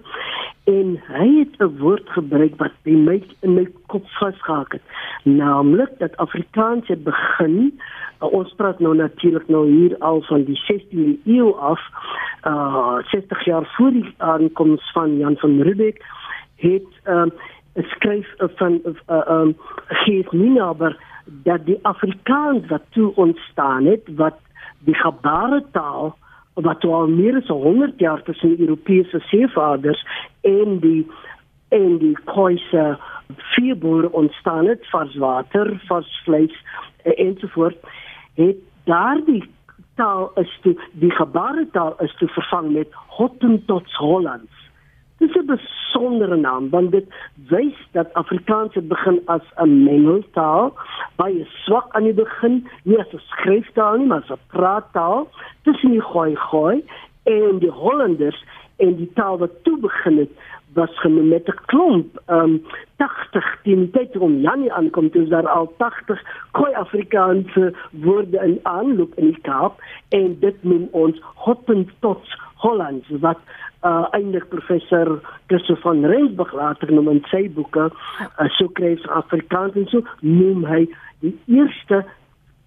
en 0.63 1.01
hy 1.07 1.27
het 1.39 1.59
'n 1.59 1.77
woord 1.79 2.09
gebruik 2.09 2.55
wat 2.57 2.71
by 2.83 2.91
my 2.91 3.23
in 3.41 3.53
my 3.53 3.67
kop 3.87 4.07
vasgehak 4.07 4.71
het. 4.71 4.81
Naamlik 5.23 5.89
dat 5.97 6.17
Afrikaans 6.17 6.87
het 6.87 7.03
begin 7.03 7.79
uh, 8.21 8.33
ons 8.33 8.53
praat 8.55 8.79
nou 8.79 8.95
natuurlik 8.95 9.47
nou 9.47 9.67
hier 9.71 9.97
al 9.99 10.21
van 10.21 10.43
die 10.43 10.59
16de 10.71 11.19
eeu 11.25 11.51
af 11.51 11.81
uh 12.47 12.97
60 13.11 13.45
jaar 13.45 13.65
voor 13.75 13.91
die 13.91 14.13
aankoms 14.17 14.91
van 14.91 15.17
Jan 15.17 15.35
van 15.37 15.61
Riebeeck 15.61 16.05
het 16.55 16.89
uh 17.05 17.25
skryf 17.75 18.33
van 18.37 18.81
uh, 19.09 19.21
um 19.27 19.57
geef 19.87 20.31
Ninaber 20.31 20.97
dat 21.25 21.65
die 21.65 21.79
Afrikaans 21.81 22.67
wat 22.67 22.81
toe 22.89 23.15
ontstaan 23.15 23.85
het 23.85 24.01
wat 24.15 24.37
die 24.79 24.95
gebaretaal 24.95 26.17
wat 26.53 26.83
al 26.83 27.07
meer 27.07 27.35
as 27.35 27.47
100 27.47 27.99
jaar 27.99 28.23
tussen 28.23 28.59
Europese 28.59 29.19
seevaarders 29.19 30.05
en 30.43 30.79
die 30.79 31.07
en 31.73 31.97
die 31.97 32.17
Khoisa 32.29 32.99
vierboer 33.53 34.09
ontstaan 34.09 34.67
het 34.69 34.89
vars 34.89 35.15
water, 35.15 35.81
vars 35.87 36.21
vleis 36.25 36.53
ensovoort 37.03 37.77
het 38.37 38.57
daardie 38.85 39.43
taal 39.95 40.31
is 40.41 40.51
toe 40.61 40.75
die 41.01 41.11
gebaretaal 41.11 41.95
is 42.05 42.13
toe 42.19 42.27
vervang 42.27 42.71
met 42.71 42.93
Hottentots 43.17 43.95
Hollands. 43.95 44.61
Dis 45.17 45.35
'n 45.35 45.45
besondere 45.45 46.35
naam 46.35 46.69
want 46.69 46.91
dit 46.91 47.07
wys 47.49 47.77
dat 47.91 48.13
Afrikaans 48.13 48.73
het 48.73 48.87
begin 48.87 49.21
as 49.25 49.45
'n 49.55 49.83
mengeltaal, 49.83 50.73
baie 51.15 51.47
swak 51.65 51.93
aan 51.95 52.03
die 52.03 52.13
begin, 52.13 52.67
nie 52.83 52.99
as 52.99 53.13
'n 53.13 53.21
skryftaal 53.27 53.97
nie, 53.97 54.07
maar 54.07 54.21
as 54.21 54.29
'n 54.29 54.47
praattaal 54.47 55.29
tussen 55.63 55.91
die 55.91 56.01
gooi 56.01 56.35
gooi 56.35 56.83
en 57.23 57.59
die 57.59 57.71
Hollanders 57.71 58.43
en 58.77 58.95
die 58.95 59.11
taal 59.13 59.37
wat 59.37 59.63
toe 59.63 59.77
begin 59.79 60.17
het 60.17 60.29
was 60.73 60.99
genoem 60.99 61.27
met 61.27 61.47
'n 61.47 61.59
klomp 61.65 62.21
um 62.27 62.61
80 62.97 63.59
teen 63.63 63.79
die 63.79 63.91
tyd 63.91 64.17
om 64.17 64.39
Janie 64.39 64.73
aankom 64.73 65.09
toe 65.11 65.27
daar 65.27 65.47
al 65.47 65.73
80 65.77 66.21
Khoi 66.51 66.73
Afrikaanse 66.73 67.73
woorde 67.91 68.37
in 68.37 68.59
aanloop 68.63 69.13
in 69.15 69.25
die 69.25 69.41
Kaap 69.41 69.81
en 70.09 70.39
dit 70.39 70.63
noem 70.63 70.87
ons 70.91 71.21
Hottentots 71.35 72.37
Hollands 72.55 73.07
wat 73.09 73.39
uh 73.83 74.07
eintlik 74.11 74.47
professor 74.49 75.19
Christo 75.47 75.75
van 75.75 76.05
Rensburg 76.05 76.53
later 76.53 76.93
noem 76.93 77.09
in 77.09 77.23
sy 77.31 77.49
boeke 77.51 77.89
uh, 78.39 78.49
so 78.49 78.67
kry 78.67 78.97
Afrikaans 79.07 79.75
en 79.75 79.87
so 79.87 80.01
noem 80.19 80.63
hy 80.65 80.87
die 81.19 81.35
eerste 81.45 82.05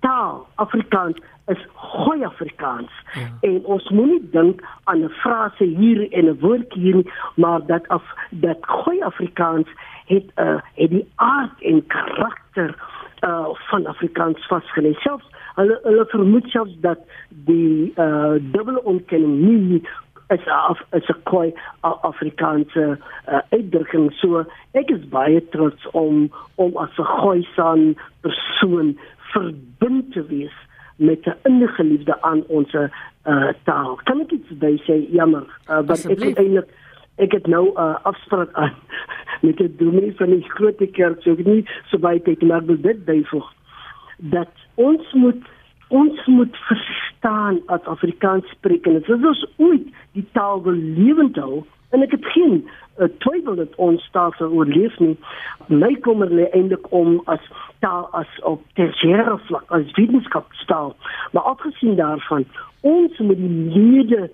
taal 0.00 0.46
Afrikaans 0.54 1.16
is 1.46 1.66
goeie 1.74 2.26
Afrikaans. 2.26 2.90
Ja. 3.12 3.28
En 3.40 3.64
ons 3.64 3.88
moenie 3.88 4.28
dink 4.30 4.62
aan 4.84 5.04
'n 5.04 5.08
frase 5.08 5.64
hier 5.64 6.12
en 6.12 6.24
'n 6.24 6.38
woord 6.40 6.72
hier 6.72 6.94
nie, 6.94 7.12
maar 7.34 7.66
dat 7.66 7.88
af 7.88 8.04
dat 8.30 8.58
goeie 8.60 9.04
Afrikaans 9.04 9.68
het 10.06 10.26
'n 10.34 10.42
uh, 10.42 10.60
het 10.74 10.90
die 10.90 11.08
aard 11.14 11.62
en 11.62 11.86
karakter 11.86 12.74
uh 13.20 13.48
van 13.52 13.86
Afrikaans 13.86 14.46
vasgelê. 14.46 14.92
Selfs 14.92 15.26
hulle 15.54 15.78
hulle 15.82 16.04
vermoed 16.06 16.48
selfs 16.48 16.76
dat 16.80 16.98
die 17.28 17.92
uh 17.96 18.34
dubbele 18.38 18.84
ontkenning 18.84 19.40
nie 19.40 19.82
is 20.28 20.46
af 20.46 20.80
is 20.90 21.08
'n 21.08 21.22
koi 21.22 21.54
Afrikaanse 21.80 22.98
uh, 23.28 23.40
uitdrukking 23.48 24.12
so 24.12 24.44
ek 24.72 24.90
is 24.90 25.08
baie 25.08 25.48
trots 25.48 25.90
om 25.90 26.30
om 26.54 26.76
as 26.76 26.98
'n 26.98 27.04
goeie 27.04 27.46
san 27.54 27.96
persoon 28.20 28.98
verbind 29.32 30.12
te 30.12 30.26
wees 30.26 30.56
met 30.96 31.26
'n 31.26 31.36
innige 31.42 31.84
liefde 31.84 32.22
aan 32.22 32.44
ons 32.46 32.72
uh, 32.72 33.48
taal. 33.64 34.00
Kan 34.04 34.20
ek 34.20 34.30
iets 34.30 34.50
by 34.58 34.76
sê? 34.86 35.10
Jammer, 35.10 35.44
uh, 35.68 35.80
want 35.86 36.04
ek 36.04 36.22
het 36.22 36.38
eintlik 36.38 36.68
ek 37.16 37.32
het 37.32 37.46
nou 37.46 37.68
'n 37.68 37.80
uh, 37.80 37.96
afspraak 38.02 38.52
aan 38.52 38.74
met 39.46 39.56
die 39.56 39.76
dominee 39.76 40.14
van 40.16 40.30
die 40.30 40.44
groot 40.48 40.80
kerk, 40.92 41.22
so 41.22 41.32
ek 41.32 41.44
nie 41.44 41.64
so 41.90 41.98
baie 41.98 42.22
tyd 42.22 42.42
maar 42.42 42.64
wil 42.64 42.80
dit 42.80 43.04
byvoeg 43.04 43.52
dat 44.16 44.50
ons 44.74 45.12
moet 45.12 45.42
ons 45.88 46.26
moet 46.26 46.56
verstaan 46.56 47.60
as 47.66 47.84
Afrikaans 47.84 48.48
spreek 48.50 48.86
en 48.86 48.92
dit 48.92 49.08
is 49.08 49.46
ooit 49.56 49.86
die 50.12 50.26
taal 50.32 50.62
wil 50.62 50.74
lewend 50.74 51.36
hou. 51.36 51.64
En 51.90 52.02
ek 52.02 52.10
het 52.10 52.24
geen 52.34 52.64
uh, 52.98 53.08
twyfel 53.18 53.54
dat 53.54 53.74
ons 53.82 54.08
taal 54.12 54.32
sal 54.38 54.52
oorleef 54.52 54.98
nie. 54.98 55.14
My 55.66 55.92
kommer 56.06 56.30
lê 56.30 56.48
eintlik 56.50 56.86
om 56.94 57.20
as 57.32 57.42
taal 57.84 58.08
as 58.18 58.30
op 58.42 58.62
tersiêre 58.78 59.38
vlak 59.48 59.70
as 59.76 59.92
wetenskapstaal. 59.98 60.94
Maar 61.32 61.42
afgesien 61.54 61.96
daarvan, 61.96 62.44
ons 62.80 63.18
moet 63.18 63.40
die 63.40 63.54
mede 63.74 64.30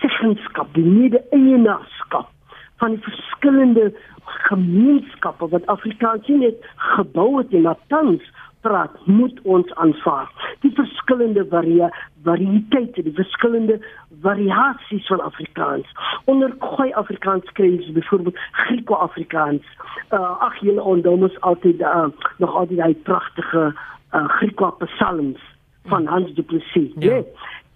seggenskap, 0.00 0.74
die 0.74 0.84
mede 0.84 1.22
eienaarskap 1.30 2.32
van 2.76 2.96
die 2.96 3.02
verskillende 3.02 3.92
gemeenskappe 4.24 5.48
wat 5.48 5.66
Afrikaans 5.66 6.28
net 6.28 6.66
gebou 6.96 7.38
het 7.38 7.54
en 7.54 7.76
tans 7.88 8.22
praat, 8.60 9.06
moet 9.06 9.40
ons 9.42 9.74
aanvaar. 9.74 10.30
Die 10.60 10.72
verskillende 10.74 11.46
varie 11.50 11.88
variëteite, 12.26 13.02
die 13.02 13.14
verskillende 13.14 13.78
variasies 14.22 15.06
van 15.06 15.20
Afrikaans. 15.20 15.86
Onder 16.24 16.54
goeie 16.58 16.94
Afrikaans 16.96 17.52
kry 17.58 17.68
jy 17.76 17.92
byvoorbeeld 17.92 18.38
Grieko-Afrikaans. 18.66 19.66
Uh 20.10 20.32
ag 20.48 20.56
julle 20.60 20.82
onthou 20.82 21.16
mos 21.18 21.40
altyd 21.40 21.80
uh, 21.80 22.08
nog 22.42 22.54
altyd 22.54 22.78
daai 22.78 22.94
pragtige 22.94 23.68
uh 24.12 24.24
Grieko-psalms 24.38 25.42
van 25.86 26.06
Hans 26.06 26.34
Du 26.34 26.42
Plessis, 26.42 26.90
ja. 26.98 27.12
Nee? 27.12 27.24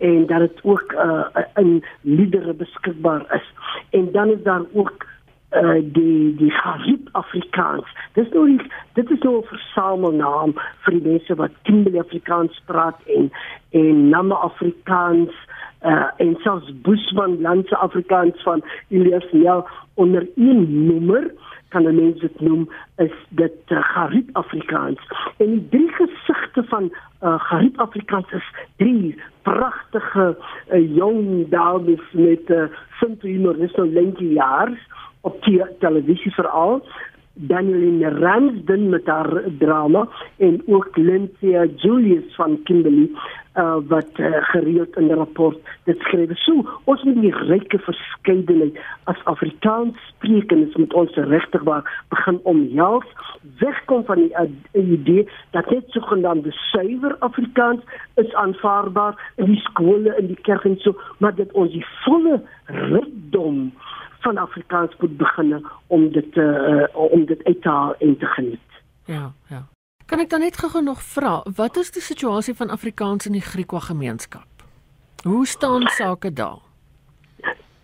En 0.01 0.27
dat 0.27 0.39
dit 0.39 0.61
ook 0.63 0.93
uh 0.93 1.45
in 1.55 1.85
liedere 2.01 2.55
beskikbaar 2.55 3.27
is. 3.35 3.47
En 3.91 4.13
dan 4.13 4.29
is 4.29 4.43
daar 4.43 4.63
ook 4.73 5.07
uh 5.51 5.83
die 5.83 6.37
die 6.37 6.53
Harib 6.53 7.09
Afrikaans. 7.13 7.87
Dis 8.15 8.29
nou 8.31 8.47
die, 8.47 8.71
dit 8.95 9.11
is 9.11 9.23
nou 9.27 9.39
'n 9.39 9.49
versamelnaam 9.51 10.55
vir 10.85 10.93
die 10.99 11.09
mense 11.09 11.35
wat 11.35 11.51
Kimberley 11.63 12.01
Afrikaans 12.01 12.63
praat 12.67 12.99
en 13.07 13.31
en 13.71 14.09
Nama 14.09 14.35
Afrikaans 14.35 15.35
uh 15.83 16.11
en 16.17 16.37
selfs 16.43 16.71
Bushman 16.83 17.41
landse 17.41 17.77
Afrikaans 17.77 18.43
van 18.43 18.63
Elias 18.89 19.27
Nel 19.33 19.67
onder 19.95 20.29
een 20.37 20.87
nommer 20.87 21.31
kan 21.71 21.83
mense 21.83 22.21
dit 22.21 22.41
noem 22.41 22.71
is 22.97 23.15
dit 23.29 23.59
uh, 23.69 23.79
Harib 23.95 24.29
Afrikaans. 24.33 25.01
En 25.37 25.51
die 25.51 25.69
drie 25.69 25.91
gesigte 25.93 26.65
van 26.65 26.91
uh 27.23 27.39
Harib 27.51 27.79
Afrikaans 27.79 28.33
is 28.33 28.49
drie 28.77 29.15
pragtige 29.43 30.37
uh, 30.73 30.97
jong 30.97 31.49
dames 31.49 32.03
met 32.13 32.51
uh, 32.51 32.67
simple 33.01 33.29
humor, 33.29 33.59
dis 33.59 33.75
nou 33.75 33.87
lentjie 33.93 34.33
jaar 34.33 34.73
op 35.21 35.43
die 35.45 35.63
televisie 35.79 36.33
veral 36.33 36.83
Daniel 37.33 38.03
Ramsden 38.19 38.89
met 38.89 39.07
haar 39.07 39.43
drama 39.59 40.09
en 40.37 40.63
ook 40.67 40.97
Lindsay 40.97 41.71
Julius 41.77 42.35
van 42.35 42.61
Kimberley 42.65 43.11
uh, 43.57 43.77
wat 43.89 44.11
uh, 44.17 44.27
gereeld 44.41 44.97
in 44.97 45.07
'n 45.07 45.15
rapport 45.15 45.59
dit 45.85 45.99
skryf. 45.99 46.39
So 46.39 46.69
ons 46.85 47.03
moet 47.03 47.21
die 47.21 47.35
ryke 47.35 47.79
verskeidenheid 47.79 48.79
as 49.05 49.25
Afrikaans 49.25 49.97
sprekendes 50.09 50.75
met 50.75 50.93
ons 50.95 51.15
regtig 51.15 51.63
waar 51.63 52.05
begin 52.09 52.41
omhels 52.43 53.07
wegkom 53.59 54.05
van 54.05 54.17
die 54.17 54.33
uh, 54.73 54.91
idee 54.93 55.29
dat 55.51 55.71
net 55.71 55.85
sogenaamde 55.87 56.51
suiwer 56.51 57.17
Afrikaans 57.19 57.81
is 58.15 58.35
aanvaarbaar 58.35 59.33
in 59.37 59.45
die 59.45 59.61
skole 59.61 60.15
en 60.15 60.27
die 60.27 60.41
kerk 60.43 60.65
en 60.65 60.77
so 60.79 60.95
maar 61.19 61.35
dat 61.35 61.53
ons 61.53 61.73
die 61.73 61.87
volle 62.05 62.43
rykdom 62.65 63.73
van 64.21 64.39
Afrikaans 64.39 64.97
moet 64.99 65.17
begin 65.17 65.67
om 65.87 66.13
dit 66.13 66.37
uh, 66.37 66.85
om 66.93 67.25
dit 67.25 67.45
uit 67.45 67.63
te 67.63 67.69
haal 67.69 67.95
en 67.99 68.17
te 68.19 68.27
geniet. 68.27 68.71
Ja, 69.05 69.33
ja. 69.49 69.67
Kan 70.07 70.19
ek 70.19 70.31
dan 70.31 70.41
net 70.41 70.59
gou 70.59 70.83
nog 70.83 71.03
vra, 71.03 71.45
wat 71.57 71.77
is 71.77 71.93
die 71.95 72.03
situasie 72.03 72.55
van 72.55 72.71
Afrikaans 72.71 73.27
in 73.27 73.33
die 73.33 73.47
Griekwa 73.47 73.79
gemeenskap? 73.79 74.67
Hoe 75.23 75.47
staan 75.47 75.87
sake 75.87 76.33
daar? 76.33 76.59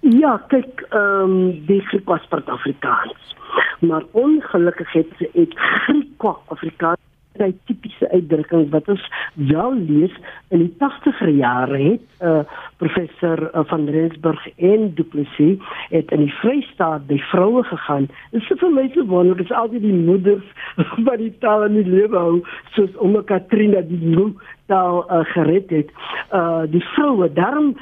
Ja, 0.00 0.36
kyk, 0.48 0.80
ehm 0.90 1.30
um, 1.30 1.66
die 1.66 1.80
Griekwa 1.80 2.20
praat 2.28 2.48
Afrikaans. 2.48 3.34
Maar 3.80 4.02
ongelukkig 4.10 4.92
het 4.92 5.18
dit 5.32 5.52
Griekwa 5.54 6.36
Afrikaans 6.46 7.05
baie 7.38 7.54
tipiese 7.68 8.08
uitdrukkings 8.12 8.70
wat 8.74 8.88
ons 8.92 9.04
wel 9.50 9.76
lees 9.88 10.14
in 10.54 10.64
die 10.64 10.72
80er 10.82 11.32
jare 11.36 11.80
het 11.82 12.24
uh, 12.24 12.42
professor 12.82 13.46
uh, 13.46 13.64
van 13.70 13.88
Rensburg 13.92 14.46
en 14.56 14.88
Du 14.94 15.04
Plessis 15.04 15.62
het 15.90 16.12
in 16.14 16.26
die 16.26 16.34
Vrystaat 16.40 17.06
by 17.10 17.18
vroue 17.30 17.64
gegaan. 17.68 18.08
Dit 18.32 18.42
is 18.42 18.60
vir 18.60 18.72
my 18.72 18.86
so 18.94 19.06
wonderlik, 19.10 19.44
dit 19.44 19.50
is 19.50 19.56
altyd 19.56 19.84
die 19.86 19.96
moeders 19.96 20.46
wat 21.08 21.18
die 21.22 21.32
taal 21.44 21.66
in 21.68 21.80
die 21.80 21.88
lewe 21.88 22.16
hou, 22.18 22.38
soos 22.76 22.94
Ouma 23.00 23.24
Katrina 23.26 23.82
die 23.86 24.00
nou 24.04 24.30
taal 24.70 25.04
uh, 25.06 25.22
gered 25.34 25.70
het. 25.74 25.92
Uh 26.34 26.64
die 26.70 26.82
vroue, 26.94 27.28
daarom 27.32 27.74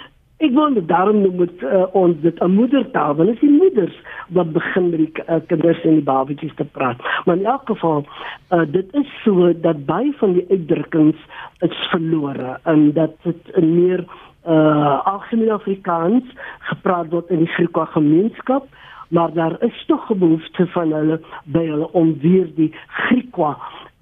Ek 0.44 0.52
wonder 0.52 0.84
daarom 0.86 1.22
noem 1.24 1.38
het, 1.40 1.62
uh, 1.64 1.86
ons 1.96 2.16
dit 2.20 2.40
'n 2.42 2.50
moedertaal, 2.52 3.14
dit 3.16 3.28
is 3.28 3.40
die 3.40 3.50
moeders 3.50 3.96
wat 4.28 4.52
begin 4.52 4.90
met 4.90 4.98
die 4.98 5.12
uh, 5.28 5.40
kinders 5.46 5.80
en 5.84 5.94
die 5.96 6.02
babatjies 6.04 6.54
te 6.54 6.64
praat. 6.64 7.00
Maar 7.24 7.36
in 7.36 7.46
elk 7.46 7.62
geval, 7.64 8.04
uh, 8.50 8.60
dit 8.66 8.94
is 8.94 9.08
so 9.24 9.52
dat 9.60 9.86
baie 9.86 10.12
van 10.16 10.32
die 10.32 10.44
uitdrukkings 10.50 11.16
is 11.58 11.76
verlore 11.90 12.58
en 12.62 12.92
dat 12.92 13.16
dit 13.22 13.56
meer 13.56 14.04
uh, 14.46 15.06
algemeen 15.06 15.50
Afrikaans 15.50 16.24
gepraat 16.58 17.08
word 17.08 17.30
in 17.30 17.38
die 17.38 17.52
Griekse 17.56 17.86
gemeenskap, 17.86 18.68
maar 19.08 19.32
daar 19.32 19.56
is 19.62 19.84
tog 19.86 20.10
'n 20.10 20.18
behoefte 20.18 20.66
van 20.66 20.92
hulle 20.92 21.20
by 21.44 21.66
hulle 21.66 21.92
om 21.92 22.18
weer 22.20 22.54
die 22.54 22.72
Griekse 22.86 23.56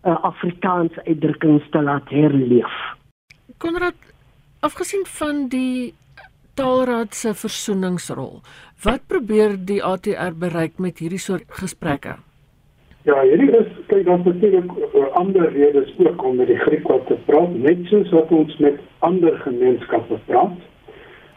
uh, 0.05 0.23
Afrikaanse 0.23 1.05
uitdrukkings 1.05 1.71
te 1.71 1.83
laat 1.83 2.09
herleef. 2.09 2.75
Konrad, 3.59 3.95
afgesien 4.61 5.07
van 5.07 5.49
die 5.49 5.95
taalraad 6.55 7.15
se 7.15 7.35
versoeningsrol. 7.35 8.41
Wat 8.85 9.07
probeer 9.07 9.57
die 9.57 9.83
ATR 9.83 10.35
bereik 10.39 10.79
met 10.79 10.99
hierdie 10.99 11.23
soort 11.23 11.49
gesprekke? 11.63 12.17
Ja, 13.03 13.17
hierdie 13.27 13.51
is 13.59 13.71
kyk 13.91 14.05
dan 14.07 14.23
natuurlik 14.25 14.71
oor 14.93 15.09
ander 15.19 15.49
redes 15.53 15.91
ook 15.99 16.23
om 16.23 16.37
met 16.39 16.47
die 16.47 16.59
Griekwa 16.61 17.01
te 17.09 17.17
praat, 17.27 17.55
net 17.65 17.83
soos 17.91 18.13
wat 18.15 18.31
ons 18.31 18.57
met 18.63 18.79
ander 19.03 19.39
gemeenskappe 19.43 20.21
praat. 20.29 20.61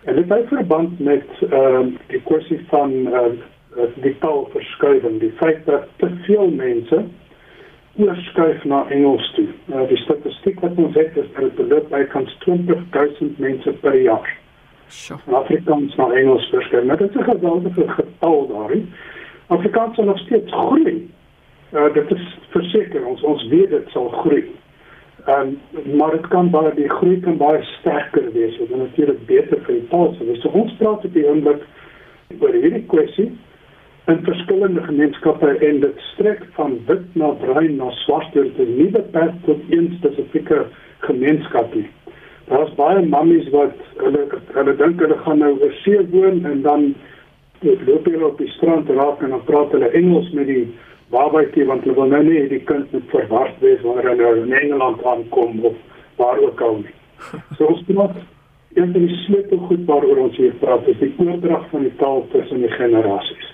En 0.06 0.16
dit 0.16 0.30
het 0.30 0.48
verband 0.54 1.00
met 1.00 1.26
ehm 1.50 1.90
uh, 1.90 1.98
die 2.14 2.22
kwessie 2.30 2.60
van 2.70 2.94
uh, 3.10 3.26
die 4.04 4.14
taalverskuiving, 4.22 5.20
die 5.20 5.34
feit 5.42 5.66
dat 5.66 5.90
te 5.98 6.12
veel 6.28 6.54
mense 6.54 7.02
oorskuif 7.98 8.64
na 8.64 8.86
Engels 8.90 9.34
toe. 9.34 9.48
Uh, 9.74 9.88
die 9.90 9.98
statistiek 10.04 10.60
wat 10.62 10.78
ons 10.78 10.96
het 10.96 11.18
is 11.18 11.30
dat 11.34 11.50
dit 11.50 11.56
beloop 11.64 11.90
by 11.90 12.04
kans 12.14 12.38
20000 12.46 13.40
mense 13.40 13.74
per 13.82 13.98
jaar. 14.02 14.30
So. 14.88 15.20
Afrikaans 15.32 15.96
na 15.96 16.10
Engels 16.12 16.50
verskyn. 16.50 16.86
Maar 16.86 16.98
dit 16.98 17.10
is 17.10 17.16
'n 17.16 17.24
geweldige 17.24 17.88
getal 17.88 18.48
daarin. 18.48 18.94
Afrikaans 19.48 19.96
sal 19.96 20.06
nog 20.06 20.20
steeds 20.20 20.52
groei. 20.52 21.12
Uh, 21.74 21.94
dit 21.94 22.12
is 22.12 22.38
verseker 22.50 23.06
ons 23.06 23.22
ons 23.22 23.48
weet 23.48 23.70
dit 23.70 23.90
sal 23.90 24.10
groei. 24.10 24.52
Um, 25.28 25.60
maar 25.98 26.12
dit 26.12 26.28
kan 26.28 26.50
baie 26.50 26.74
die 26.74 26.90
groei 26.90 27.20
kan 27.20 27.38
baie 27.38 27.64
sterker 27.64 28.32
wees. 28.32 28.58
Dit 28.58 28.70
is 28.70 28.78
natuurlik 28.78 29.26
beter 29.26 29.58
vir 29.66 29.74
die 29.74 29.88
taal. 29.88 30.14
So 30.14 30.50
ons 30.50 30.76
praat 30.78 31.06
op 31.06 31.14
die 31.14 31.26
oomblik 31.28 31.64
oor 32.40 32.54
hierdie 32.54 32.86
kwessie 32.86 33.32
in 34.06 34.22
verskillende 34.24 34.84
gemeenskappe 34.86 35.58
en 35.66 35.80
dit 35.80 36.02
strek 36.14 36.44
van 36.54 36.78
wit 36.86 37.06
na 37.14 37.32
bruin 37.42 37.76
na 37.76 37.90
swart. 37.90 38.34
Dit 38.34 38.60
is 38.62 38.74
nie 38.78 38.90
beperk 38.94 39.34
tot 39.46 39.62
een 39.70 39.96
spesifieke 39.98 40.66
gemeenskap 41.08 41.74
nie. 41.74 41.88
Daar's 42.48 42.74
baie 42.78 43.02
mammies 43.06 43.48
wat 43.50 43.74
hulle 43.98 44.28
hulle 44.54 44.76
dink 44.78 45.00
hulle 45.02 45.18
gaan 45.26 45.40
nou 45.42 45.54
oor 45.58 45.72
see 45.82 46.02
woon 46.12 46.44
en 46.46 46.62
dan 46.62 46.94
loop 47.62 48.06
hulle 48.06 48.26
op 48.28 48.38
die 48.38 48.52
strand 48.54 48.90
raak 48.90 49.24
en 49.26 49.34
dan 49.34 49.44
praat 49.48 49.72
hulle 49.74 49.90
Engels 49.98 50.30
met 50.38 50.46
die 50.52 50.68
babatjie 51.14 51.66
want 51.66 51.84
hulle 51.88 51.96
wil 51.98 52.12
nou 52.12 52.22
nie 52.28 52.44
die 52.52 52.62
kind 52.70 52.92
moet 52.94 53.10
verward 53.14 53.58
wees 53.66 53.82
wanneer 53.82 54.12
hy 54.12 54.16
nou 54.20 54.32
in 54.44 54.54
Engeland 54.60 55.02
aankom 55.06 55.66
of 55.72 55.82
waar 56.22 56.40
ook 56.44 56.62
al 56.62 56.80
nie. 56.84 56.96
So 57.58 57.72
ons 57.74 57.82
praat 57.90 58.22
een 58.76 58.92
van 58.92 59.08
die 59.08 59.18
sleutelgoed 59.24 59.86
waaroor 59.90 60.24
ons 60.28 60.38
hier 60.38 60.54
praat 60.62 60.88
is 60.92 61.02
die 61.02 61.14
oordrag 61.24 61.66
van 61.74 61.86
die 61.88 61.96
taal 62.02 62.26
tussen 62.36 62.62
die 62.62 62.72
generasies. 62.76 63.52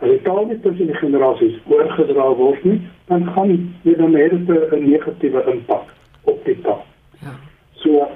As 0.00 0.08
die 0.10 0.22
taal 0.24 0.46
nie 0.48 0.58
tussen 0.64 0.88
die 0.90 0.98
generasies 0.98 1.60
oorgedra 1.70 2.28
word 2.38 2.64
nie, 2.64 2.80
dan 3.10 3.28
gaan 3.34 3.52
dit 3.82 3.98
dan 3.98 4.16
net 4.16 4.32
'n 4.32 4.88
negatiewe 4.88 5.44
impak 5.52 5.84
op 6.24 6.44
die 6.44 6.60
taal. 6.62 6.84
Ja. 7.20 7.34
So 7.82 8.08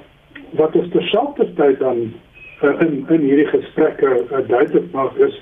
wat 0.51 0.75
ons 0.75 0.89
terselfdertyd 0.91 1.79
dan 1.79 2.13
uh, 2.63 2.81
in 2.81 3.05
in 3.09 3.21
hierdie 3.21 3.49
gesprekke 3.51 4.09
uh, 4.31 4.41
duidelik 4.47 4.91
maak 4.91 5.15
is 5.17 5.35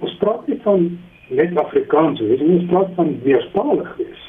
ons 0.00 0.16
praat 0.18 0.46
nie 0.48 0.60
van 0.64 0.98
net 1.30 1.56
Afrikaans, 1.58 2.20
ons 2.20 2.66
praat 2.70 2.94
van 2.96 3.12
meertalig 3.22 3.90
wees. 3.98 4.22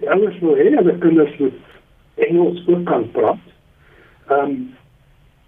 Die 0.00 0.08
ouers 0.10 0.38
wil 0.42 0.56
hê 0.58 0.70
hulle 0.74 0.96
kinders 0.98 1.36
moet 1.38 1.58
Engels 2.26 2.60
ook 2.66 2.84
kan 2.88 3.10
praat. 3.16 3.48
Ehm 4.30 4.44
um, 4.44 4.60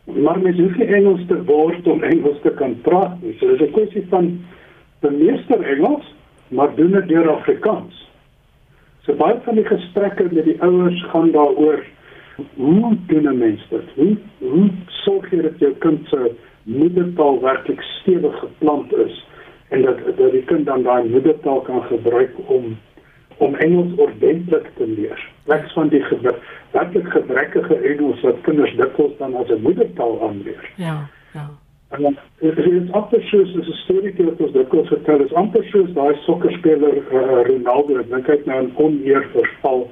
maar 0.05 0.39
mens 0.43 0.59
hoef 0.59 0.77
nie 0.77 0.89
Engels 0.91 1.21
te 1.29 1.37
word 1.47 1.87
om 1.87 2.03
Engels 2.03 2.41
te 2.43 2.51
kan 2.59 2.73
praat 2.83 3.21
nie. 3.23 3.37
So 3.39 3.47
dis 3.47 3.69
'n 3.69 3.73
kwessie 3.73 4.07
van 4.11 4.45
bemeester 5.01 5.63
Engels, 5.63 6.15
maar 6.49 6.75
doen 6.75 6.91
dit 6.91 7.09
deur 7.09 7.31
Afrikaans. 7.31 8.11
So 9.03 9.15
baie 9.15 9.39
van 9.45 9.55
die 9.55 9.65
gesprekke 9.65 10.27
met 10.31 10.45
die 10.45 10.61
ouers 10.63 11.05
gaan 11.13 11.31
daaroor 11.31 11.85
hoe 12.55 12.97
doen 13.07 13.29
'n 13.29 13.39
mens 13.39 13.69
dit? 13.69 13.89
Hoe 13.95 14.17
hoe 14.39 14.71
sorg 14.87 15.31
jy 15.31 15.43
dat 15.43 15.59
jou 15.59 15.73
kind 15.79 16.09
se 16.09 16.35
moedertaal 16.63 17.41
werklik 17.41 17.81
stewig 17.81 18.39
geplant 18.39 18.93
is 18.97 19.27
en 19.69 19.83
dat 19.83 19.99
dat 20.17 20.33
die 20.33 20.45
kind 20.45 20.67
dan 20.67 20.83
daai 20.83 21.09
moedertaal 21.09 21.61
kan 21.61 21.83
gebruik 21.83 22.31
om 22.47 22.77
om 23.37 23.55
Engels 23.55 23.95
ordentlik 23.97 24.71
te 24.77 24.87
leer. 24.87 25.29
Wat 25.45 25.73
van 25.73 25.89
die 25.89 26.05
werklik 26.71 27.09
gebrekkige 27.11 27.77
Engels 27.77 28.21
wat 28.21 28.41
kinders 28.41 28.77
dikwels 28.77 29.17
dan 29.19 29.35
as 29.35 29.49
'n 29.49 29.63
moedertaal 29.63 30.29
aanleer. 30.29 30.71
Ja, 30.77 31.09
ja. 31.33 31.51
En 31.89 32.03
dan 32.03 32.17
is 32.39 32.55
dit 32.55 32.93
amper 32.93 33.23
soos 33.23 33.55
'n 33.55 33.73
storie 33.73 34.15
wat 34.17 34.41
ons 34.41 34.53
dikwels 34.53 34.89
vertel, 34.89 35.21
is 35.21 35.33
amper 35.33 35.65
soos 35.65 35.93
daai 35.93 36.15
sokkerspeler 36.15 36.97
uh, 36.97 37.43
Ronaldo, 37.47 37.97
hy 37.97 38.23
het 38.27 38.47
nou 38.47 38.63
'n 38.63 38.73
oneer 38.77 39.27
verval 39.33 39.91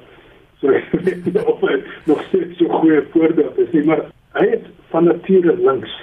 So 0.61 0.69
of 1.51 1.61
hy 1.65 1.75
nog 2.05 2.21
steeds 2.27 2.57
so 2.57 2.69
goeie 2.69 3.01
voorbeeld 3.11 3.57
is 3.57 3.71
nie, 3.73 3.83
maar 3.85 4.05
hy 4.37 4.45
is 4.59 4.67
van 4.93 5.09
nature 5.09 5.55
links. 5.57 5.93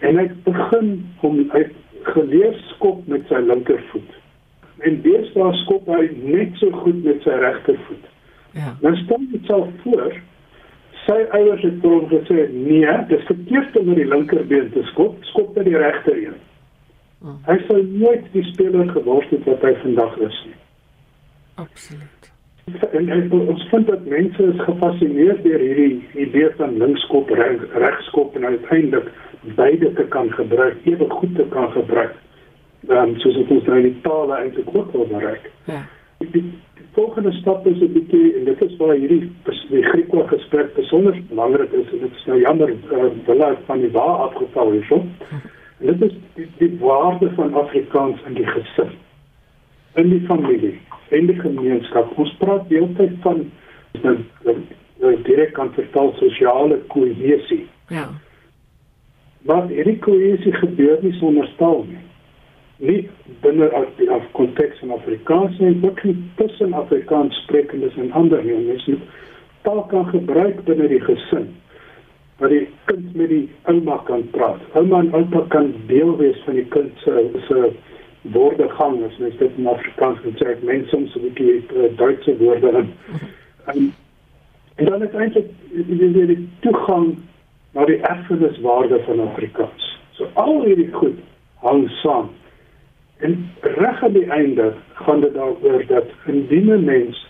En 0.00 0.16
hy 0.18 0.26
begin 0.46 0.92
om 1.20 1.38
hy 1.52 1.66
geleer 2.14 2.56
skop 2.72 3.04
met 3.12 3.28
sy 3.28 3.42
linkervoet. 3.44 4.16
En 4.88 4.98
deesdae 5.04 5.52
skop 5.62 5.90
hy 5.92 6.08
net 6.24 6.56
so 6.62 6.72
goed 6.82 7.04
met 7.04 7.20
sy 7.26 7.36
regtervoet. 7.44 8.08
Ja. 8.56 8.72
Nou 8.80 8.94
stel 9.04 9.28
dit 9.32 9.50
self 9.50 9.68
voor 9.84 10.16
sy 11.02 11.18
ouers 11.34 11.62
het 11.66 11.84
hom 11.86 12.06
gesê 12.12 12.46
nee, 12.54 12.96
dis 13.10 13.24
verkeerd 13.26 13.76
om 13.80 13.88
met 13.90 13.98
die 13.98 14.08
linkerbeen 14.08 14.70
te 14.74 14.84
skop, 14.92 15.16
skop 15.32 15.56
met 15.58 15.66
die 15.66 15.78
regterheen. 15.82 16.38
Oh. 17.22 17.36
Hy 17.48 17.58
sou 17.66 17.80
nooit 17.90 18.26
die 18.34 18.46
speler 18.52 18.90
geword 18.94 19.30
het 19.34 19.46
wat 19.50 19.66
hy 19.66 19.76
vandag 19.82 20.18
is 20.30 20.42
nie. 20.46 20.58
Absoluut 21.62 22.21
en, 22.64 23.08
en 23.08 23.32
ons 23.32 23.68
vind 23.68 23.86
dat 23.86 24.04
mense 24.06 24.42
is 24.42 24.60
gefassineer 24.60 25.38
deur 25.42 25.58
hierdie 25.58 26.02
idee 26.14 26.50
van 26.56 26.76
linkskop 26.78 27.30
reg, 27.30 27.64
regskop 27.74 28.36
en 28.36 28.44
uiteindelik 28.44 29.08
beide 29.56 29.92
te 29.92 30.04
kan 30.14 30.30
gebruik, 30.30 30.76
ewe 30.84 31.10
goed 31.10 31.34
te 31.36 31.46
kan 31.50 31.70
gebruik. 31.72 32.14
Ehm 32.88 33.08
um, 33.08 33.16
soos 33.22 33.34
dit 33.34 33.50
ons 33.50 33.66
nou 33.66 33.78
in 33.78 33.88
die 33.90 34.00
tale 34.06 34.36
eintlik 34.36 34.70
ook 34.74 34.92
wil 34.92 35.06
bereik. 35.10 35.50
Ja. 35.64 35.82
Die, 36.18 36.30
die, 36.30 36.44
volgende 36.92 37.32
stap 37.32 37.66
is 37.66 37.80
'n 37.80 37.92
bietjie 37.92 38.34
en 38.38 38.44
dit 38.44 38.62
is 38.62 38.76
waar 38.76 38.94
hierdie 38.94 39.30
die 39.68 39.82
Griekse 39.82 40.26
gesprek 40.28 40.74
besonder 40.74 41.20
belangrik 41.28 41.72
is 41.72 41.92
en 41.92 41.98
dit 41.98 42.16
is 42.16 42.24
nou 42.26 42.40
jammer 42.40 42.68
uh, 42.70 43.04
wel 43.26 43.56
van 43.66 43.80
die 43.80 43.90
waar 43.90 44.18
afgeval 44.28 44.70
hierso. 44.70 45.04
En 45.80 45.86
dit 45.98 46.02
is 46.10 46.18
die, 46.34 46.48
die 46.58 46.78
waarde 46.80 47.30
van 47.34 47.54
Afrikaans 47.54 48.20
in 48.26 48.34
die 48.34 48.46
gesin 48.46 48.92
in 49.94 50.08
die 50.08 50.22
familie 50.26 50.78
en 51.08 51.26
die 51.26 51.38
gemeenskap. 51.40 52.12
Ons 52.18 52.34
praat 52.40 52.68
deeltyd 52.68 53.18
van 53.24 53.44
nou 55.02 55.14
direk 55.26 55.52
kan 55.58 55.72
vertaal 55.74 56.12
sosiale 56.20 56.78
kohesie. 56.92 57.66
Ja. 57.92 58.08
Maar 59.48 59.66
hierdie 59.68 59.98
kohesie 59.98 60.54
gebeur 60.54 61.02
nie 61.02 61.12
sonder 61.18 61.50
taal 61.58 61.84
nie. 61.88 62.04
Nie 62.82 63.00
binne 63.42 63.68
die 63.98 64.08
af 64.10 64.24
konteks 64.38 64.78
van 64.82 64.94
Afrikaans 64.96 65.58
nie, 65.58 65.74
ook 65.82 66.02
nie 66.06 66.16
tussen 66.38 66.72
Afrikaans 66.72 67.36
sprekendes 67.44 67.96
en 67.98 68.12
ander 68.18 68.44
mense. 68.44 68.96
Taal 69.66 69.84
kan 69.90 70.08
gebruik 70.10 70.64
binne 70.66 70.88
die 70.90 71.02
gesin 71.02 71.50
waar 72.42 72.50
die 72.50 72.66
kind 72.90 73.12
met 73.14 73.28
die 73.30 73.44
ouma 73.70 74.00
kan 74.08 74.24
praat. 74.34 74.62
Ouma 74.74 74.98
en 75.04 75.12
oupa 75.14 75.44
kan 75.52 75.68
deel 75.86 76.16
wees 76.18 76.40
van 76.46 76.56
die 76.58 76.66
kind 76.74 76.90
se 77.04 77.28
se 77.46 77.60
woorde 78.22 78.68
gang 78.68 79.04
as 79.04 79.18
mens 79.18 79.36
dit 79.36 79.50
in 79.56 79.66
Afrikaans 79.66 80.20
kan 80.20 80.36
sê, 80.38 80.54
mense 80.62 80.88
soms 80.88 81.14
'n 81.16 81.22
bietjie 81.26 81.64
uh, 81.74 81.90
Duitse 81.96 82.36
woorde 82.38 82.70
in. 82.82 82.92
En, 83.64 83.94
en 84.74 84.84
dan 84.84 85.02
is 85.02 85.14
eintlik 85.14 85.50
die, 85.70 86.26
die 86.26 86.48
toegang 86.60 87.18
na 87.72 87.84
die 87.84 88.00
erfeniswaarde 88.00 89.02
van 89.06 89.20
Afrikaans. 89.20 89.98
So 90.12 90.28
al 90.34 90.64
hierdie 90.64 90.92
goed 90.92 91.18
hang 91.64 91.88
saam. 92.02 92.30
En 93.22 93.50
reg 93.60 94.02
aan 94.02 94.12
die 94.12 94.26
einde 94.30 94.72
gaan 94.92 95.20
dit 95.20 95.34
daaroor 95.34 95.86
dat 95.86 96.06
indien 96.26 96.70
'n 96.70 96.84
mens 96.84 97.26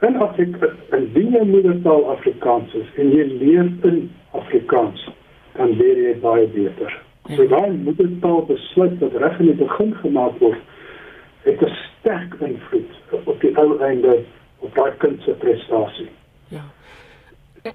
in 0.00 0.16
Afrika 0.16 0.68
in 0.90 1.12
die 1.12 1.44
moedertaal 1.44 2.10
Afrikaans 2.10 2.74
is 2.74 2.86
en 2.96 3.10
jy 3.10 3.24
leer 3.24 3.70
in 3.82 4.10
Afrikaans, 4.30 5.08
dan 5.56 5.70
leer 5.76 5.96
jy 5.96 6.14
baie 6.20 6.46
beter. 6.46 7.05
So 7.34 7.46
daai 7.50 7.70
moedertaal 7.70 8.44
besluit 8.46 8.98
wat 8.98 9.14
reg 9.18 9.38
in 9.42 9.46
die 9.46 9.58
begin 9.58 9.94
gemaak 10.02 10.38
word, 10.38 10.60
het 11.42 11.62
'n 11.62 11.72
sterk 11.74 12.34
invloed 12.40 12.92
op 13.24 13.40
die 13.40 13.56
ou 13.58 13.78
einde 13.82 14.22
op 14.58 14.74
daai 14.74 14.92
kind 14.98 15.22
se 15.22 15.30
prestasie. 15.30 16.08
Ja. 16.48 16.64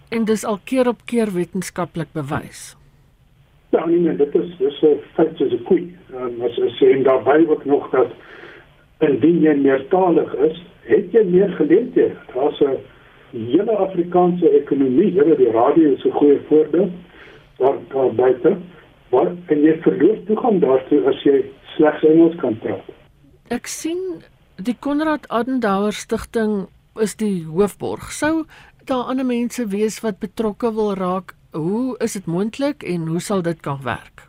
En 0.10 0.26
dis 0.26 0.46
al 0.46 0.60
keer 0.64 0.88
op 0.88 1.02
keer 1.06 1.34
wetenskaplik 1.34 2.08
bewys. 2.14 2.78
Ja, 3.70 3.86
nee, 3.86 4.00
nee, 4.00 4.16
dit 4.16 4.36
is 4.36 4.58
dis 4.58 4.82
'n 4.82 5.00
feit 5.14 5.38
soos 5.38 5.54
'n 5.54 5.64
koei. 5.64 5.96
Um, 6.14 6.42
as 6.42 6.60
as 6.60 6.80
jy 6.80 7.04
daarbey 7.04 7.48
ook 7.48 7.66
nog 7.66 7.90
dat 7.90 8.12
indien 9.00 9.42
jy 9.42 9.56
meertalig 9.56 10.34
is, 10.36 10.64
het 10.82 11.12
jy 11.12 11.24
meer 11.24 11.50
geleenthede. 11.50 12.16
Daar's 12.34 12.60
'n 12.62 12.78
hele 13.32 13.76
Afrikaanse 13.78 14.50
ekonomie, 14.50 15.12
hulle 15.20 15.36
die 15.36 15.52
radio 15.52 15.92
is 15.92 16.06
'n 16.06 16.12
goeie 16.12 16.40
voorbeeld 16.48 16.92
daar 17.58 17.78
daar 17.88 18.16
buite 18.16 18.58
wat 19.12 19.52
en 19.54 19.64
jy 19.66 19.76
verloor 19.86 20.20
toegang 20.28 20.60
daartoe 20.64 21.02
as 21.12 21.20
jy 21.28 21.42
slegs 21.76 22.04
Engels 22.08 22.38
kan 22.42 22.58
praat. 22.64 22.88
Ek 23.52 23.68
sien 23.68 24.22
die 24.62 24.76
Konrad 24.80 25.28
Adenauer 25.30 25.96
Stichting 25.96 26.68
is 27.02 27.16
die 27.20 27.44
hoofborg. 27.48 28.12
Sou 28.16 28.46
daar 28.90 29.12
ander 29.12 29.28
mense 29.28 29.68
wees 29.72 30.00
wat 30.06 30.20
betrokke 30.24 30.74
wil 30.76 30.94
raak? 31.00 31.36
Hoe 31.56 31.98
is 32.00 32.16
dit 32.16 32.28
moontlik 32.28 32.84
en 32.88 33.08
hoe 33.12 33.20
sal 33.20 33.44
dit 33.44 33.60
kan 33.62 33.82
werk? 33.84 34.28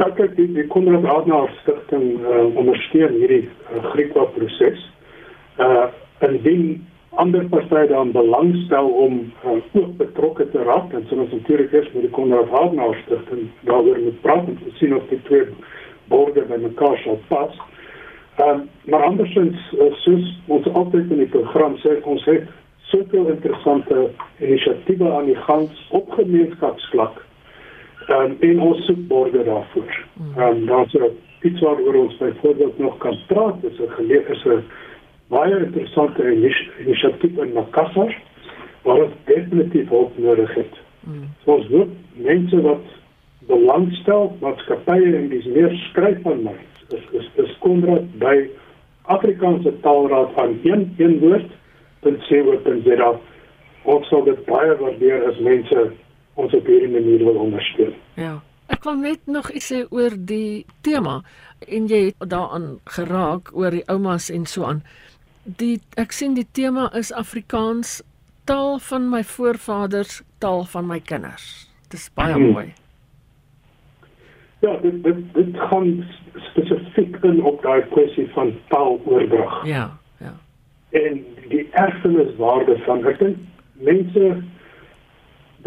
Nou 0.00 0.08
kyk 0.18 0.34
die, 0.38 0.48
die 0.56 0.66
Konrad 0.72 1.06
Adenauer 1.06 1.52
Stichting 1.62 2.22
uh, 2.22 2.46
ondersteun 2.58 3.18
hierdie 3.20 3.44
uh, 3.46 3.84
Griekwa 3.92 4.28
proses. 4.36 4.88
Uh 5.60 5.90
indien 6.22 6.86
ander 7.14 7.44
partye 7.48 7.86
dan 7.88 8.12
belangstel 8.12 8.88
om 8.88 9.32
uh, 9.44 9.50
ook 9.72 9.96
betrokke 9.96 10.50
te 10.50 10.62
raak 10.62 10.92
en 10.92 11.04
so 11.08 11.16
ons 11.20 11.32
natuurlik 11.32 11.72
eers 11.72 11.90
met 11.92 12.06
die 12.06 12.10
Konrad 12.16 12.52
Adenauer 12.52 12.96
stigting 13.04 13.50
daaroor 13.68 14.00
moet 14.00 14.20
praat 14.20 14.48
om 14.48 14.58
te 14.62 14.72
sien 14.78 14.96
of 14.96 15.04
die 15.10 15.20
twee 15.28 15.44
borde 16.08 16.44
by 16.48 16.56
mekaar 16.62 16.96
sal 17.04 17.20
pas. 17.28 17.58
Ehm 18.40 18.48
um, 18.48 18.68
maar 18.88 19.04
andersins 19.04 19.58
uh, 19.76 19.92
soos 20.04 20.30
ons 20.46 20.68
altyd 20.72 21.10
in 21.12 21.20
die 21.24 21.32
program 21.34 21.76
sê 21.84 21.98
ons 22.02 22.24
het 22.24 22.48
soveel 22.92 23.28
interessante 23.34 24.08
inisiatiewe 24.40 25.12
aan 25.12 25.28
die 25.28 25.38
gang 25.48 25.68
op 25.90 26.10
gemeenskapsvlak. 26.16 27.20
Ehm 28.08 28.32
um, 28.32 28.38
en 28.40 28.64
ons 28.70 28.86
soek 28.86 29.04
borde 29.12 29.44
daarvoor. 29.44 30.00
Ehm 30.36 30.48
um, 30.48 30.64
daar's 30.66 30.96
iets 31.42 31.60
waaroor 31.60 31.94
ons 31.94 32.16
byvoorbeeld 32.16 32.78
nog 32.78 32.96
kan 32.98 33.18
praat, 33.26 33.64
is 33.68 33.78
'n 33.78 33.92
geleentheid 34.00 34.64
baie 35.32 35.58
interessante 35.64 36.24
inisiatief 36.32 37.38
in 37.40 37.54
Makassar 37.56 38.12
waar 38.84 39.04
ons 39.06 39.14
definitief 39.24 39.88
hulp 39.88 40.18
nodig 40.18 40.50
het. 40.58 40.80
Mm. 41.06 41.30
So 41.44 41.56
ons 41.56 41.68
moet 41.72 41.94
mense 42.26 42.60
wat 42.66 42.90
belangstel, 43.48 44.30
maatskappye 44.42 45.16
en 45.18 45.28
dis 45.32 45.48
meer 45.54 45.72
skryf 45.88 46.20
van 46.26 46.44
my. 46.46 46.56
Is 46.92 47.08
is 47.18 47.28
is 47.44 47.56
Konrad 47.64 48.06
by 48.22 48.36
Afrikaanse 49.10 49.72
Taalraad 49.82 50.36
aan 50.38 50.58
een 50.62 50.94
een 50.98 51.18
woord 51.18 51.50
.co.za. 52.02 53.10
Ons 53.82 54.08
sal 54.08 54.24
dit 54.24 54.44
baie 54.46 54.76
waardeer 54.78 55.26
as 55.30 55.38
mense 55.42 55.90
ons 56.34 56.54
op 56.54 56.66
hierdie 56.66 56.90
manier 56.90 57.24
wil 57.24 57.38
ondersteun. 57.46 57.94
Ja. 58.18 58.40
Ek 58.72 58.84
wil 58.86 59.00
net 59.02 59.26
nog 59.26 59.50
iets 59.52 59.68
sê 59.72 59.82
oor 59.90 60.14
die 60.16 60.64
tema 60.86 61.20
en 61.68 61.88
jy 61.90 62.04
het 62.10 62.30
daaraan 62.30 62.78
geraak 62.96 63.50
oor 63.54 63.74
die 63.74 63.84
oumas 63.90 64.30
en 64.32 64.46
so 64.46 64.64
aan. 64.64 64.80
Die 65.42 65.80
ek 65.98 66.12
sien 66.14 66.36
die 66.38 66.46
tema 66.54 66.86
is 66.94 67.10
Afrikaans, 67.12 68.00
taal 68.46 68.78
van 68.78 69.08
my 69.10 69.22
voorvaders, 69.26 70.20
taal 70.38 70.64
van 70.70 70.86
my 70.86 71.00
kinders. 71.00 71.66
Dit 71.90 71.98
is 72.00 72.10
baie 72.14 72.34
hmm. 72.34 72.52
mooi. 72.54 72.68
Ja, 74.62 74.76
dit 74.84 75.02
dit 75.02 75.22
dit 75.34 75.56
gaan 75.70 76.04
spesifiek 76.52 77.16
in 77.26 77.42
op 77.42 77.62
daai 77.62 77.82
kwessie 77.90 78.28
van 78.36 78.54
taaloordrag. 78.68 79.64
Ja, 79.66 79.90
ja. 80.22 80.34
En 80.90 81.24
die 81.48 81.66
erfeniswaarde 81.70 82.78
van 82.86 83.02
ek 83.10 83.18
dink 83.18 83.42
mense 83.82 84.28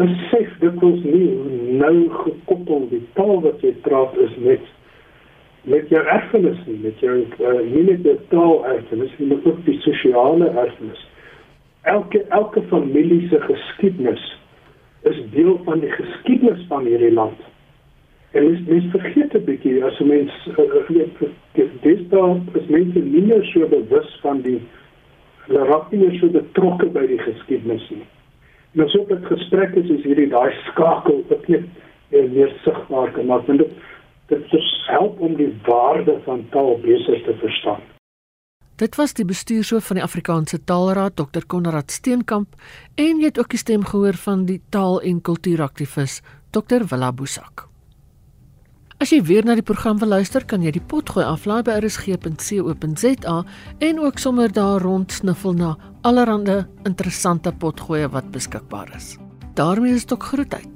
besef 0.00 0.56
dit 0.60 0.82
ons 0.88 1.04
nie 1.04 1.28
nou 1.80 1.94
gekoppel 2.22 2.88
die 2.88 3.04
taal 3.18 3.40
wat 3.44 3.60
jy 3.64 3.74
praat 3.84 4.16
is 4.24 4.32
met 4.40 4.64
met 5.66 5.88
jou 5.88 6.02
erfenis 6.06 6.58
nie, 6.66 6.78
met 6.82 7.00
jou 7.02 7.16
uh, 7.18 7.58
nie 7.66 7.82
net 7.88 8.04
jou 8.06 8.14
taal 8.30 8.64
erfenis 8.70 9.12
nie, 9.18 9.28
maar 9.32 9.50
ook 9.50 9.64
die 9.66 9.78
sosiale 9.82 10.48
erfenis. 10.62 11.02
Elke 11.90 12.22
elke 12.34 12.62
familie 12.70 13.26
se 13.28 13.40
geskiedenis 13.40 14.24
is 15.10 15.18
deel 15.34 15.58
van 15.64 15.82
die 15.82 15.90
geskiedenis 15.90 16.64
van 16.70 16.86
hierdie 16.86 17.12
land. 17.12 17.42
En 18.30 18.46
mens 18.46 18.62
mens 18.68 18.86
vergeet 18.94 19.34
'n 19.34 19.44
bietjie 19.44 19.84
as 19.84 19.98
'n 20.00 20.06
mens 20.06 20.32
uh, 20.46 21.98
daar 22.10 22.36
is 22.52 22.66
mense 22.66 22.98
nie 22.98 23.22
meer 23.22 23.44
so 23.44 23.68
bewus 23.68 24.18
van 24.22 24.42
die 24.42 24.60
hulle 25.46 25.64
raak 25.64 25.90
nie 25.90 26.00
meer 26.00 26.18
so 26.20 26.28
betrokke 26.28 26.86
by 26.86 27.06
die 27.06 27.18
geskiedenis 27.18 27.90
nie. 27.90 28.06
En 28.74 28.84
as 28.84 28.96
op 28.96 29.10
'n 29.10 29.24
gesprek 29.24 29.74
is 29.74 29.90
is 29.90 30.02
hierdie 30.04 30.28
daai 30.28 30.52
skakel 30.70 31.24
wat 31.28 31.48
net 31.48 31.66
meer 32.10 32.52
sigbaar 32.62 33.10
kan 33.10 33.26
maak 33.26 33.46
want 33.46 33.58
dit 33.58 33.72
dit 34.28 34.56
help 34.86 35.20
om 35.20 35.36
die 35.36 35.52
waarde 35.66 36.20
van 36.24 36.46
taal 36.50 36.78
beter 36.80 37.22
te 37.24 37.36
verstaan. 37.40 37.82
Dit 38.76 38.96
was 38.96 39.14
die 39.16 39.24
bestuurshoof 39.24 39.86
van 39.88 39.96
die 39.96 40.04
Afrikaanse 40.04 40.58
Taalraad 40.64 41.16
Dr 41.16 41.46
Konrad 41.46 41.90
Steenkamp 41.90 42.58
en 42.94 43.22
jy 43.22 43.30
het 43.30 43.38
ook 43.40 43.54
die 43.54 43.60
stem 43.62 43.84
gehoor 43.84 44.18
van 44.20 44.44
die 44.44 44.60
taal- 44.68 45.00
en 45.00 45.20
kultuuraktivis 45.20 46.20
Dr 46.50 46.84
Willa 46.90 47.12
Boesak. 47.12 47.64
As 49.00 49.10
jy 49.12 49.22
weer 49.28 49.44
na 49.44 49.54
die 49.54 49.64
program 49.64 49.98
wil 50.00 50.08
luister, 50.08 50.44
kan 50.44 50.62
jy 50.62 50.70
die 50.72 50.84
potgooi 50.88 51.24
aflaai 51.24 51.62
by 51.62 51.74
rsg.co.za 51.82 53.36
en 53.78 53.98
ook 54.00 54.18
sommer 54.18 54.52
daar 54.52 54.80
rond 54.80 55.12
sniffel 55.12 55.52
na 55.52 55.76
allerlei 56.02 56.64
interessante 56.84 57.52
potgoeie 57.52 58.08
wat 58.08 58.30
beskikbaar 58.32 58.96
is. 58.96 59.16
daarmee 59.56 59.94
is 59.94 60.04
dit 60.04 60.12
ook 60.12 60.22
groet 60.22 60.54
uit. 60.54 60.75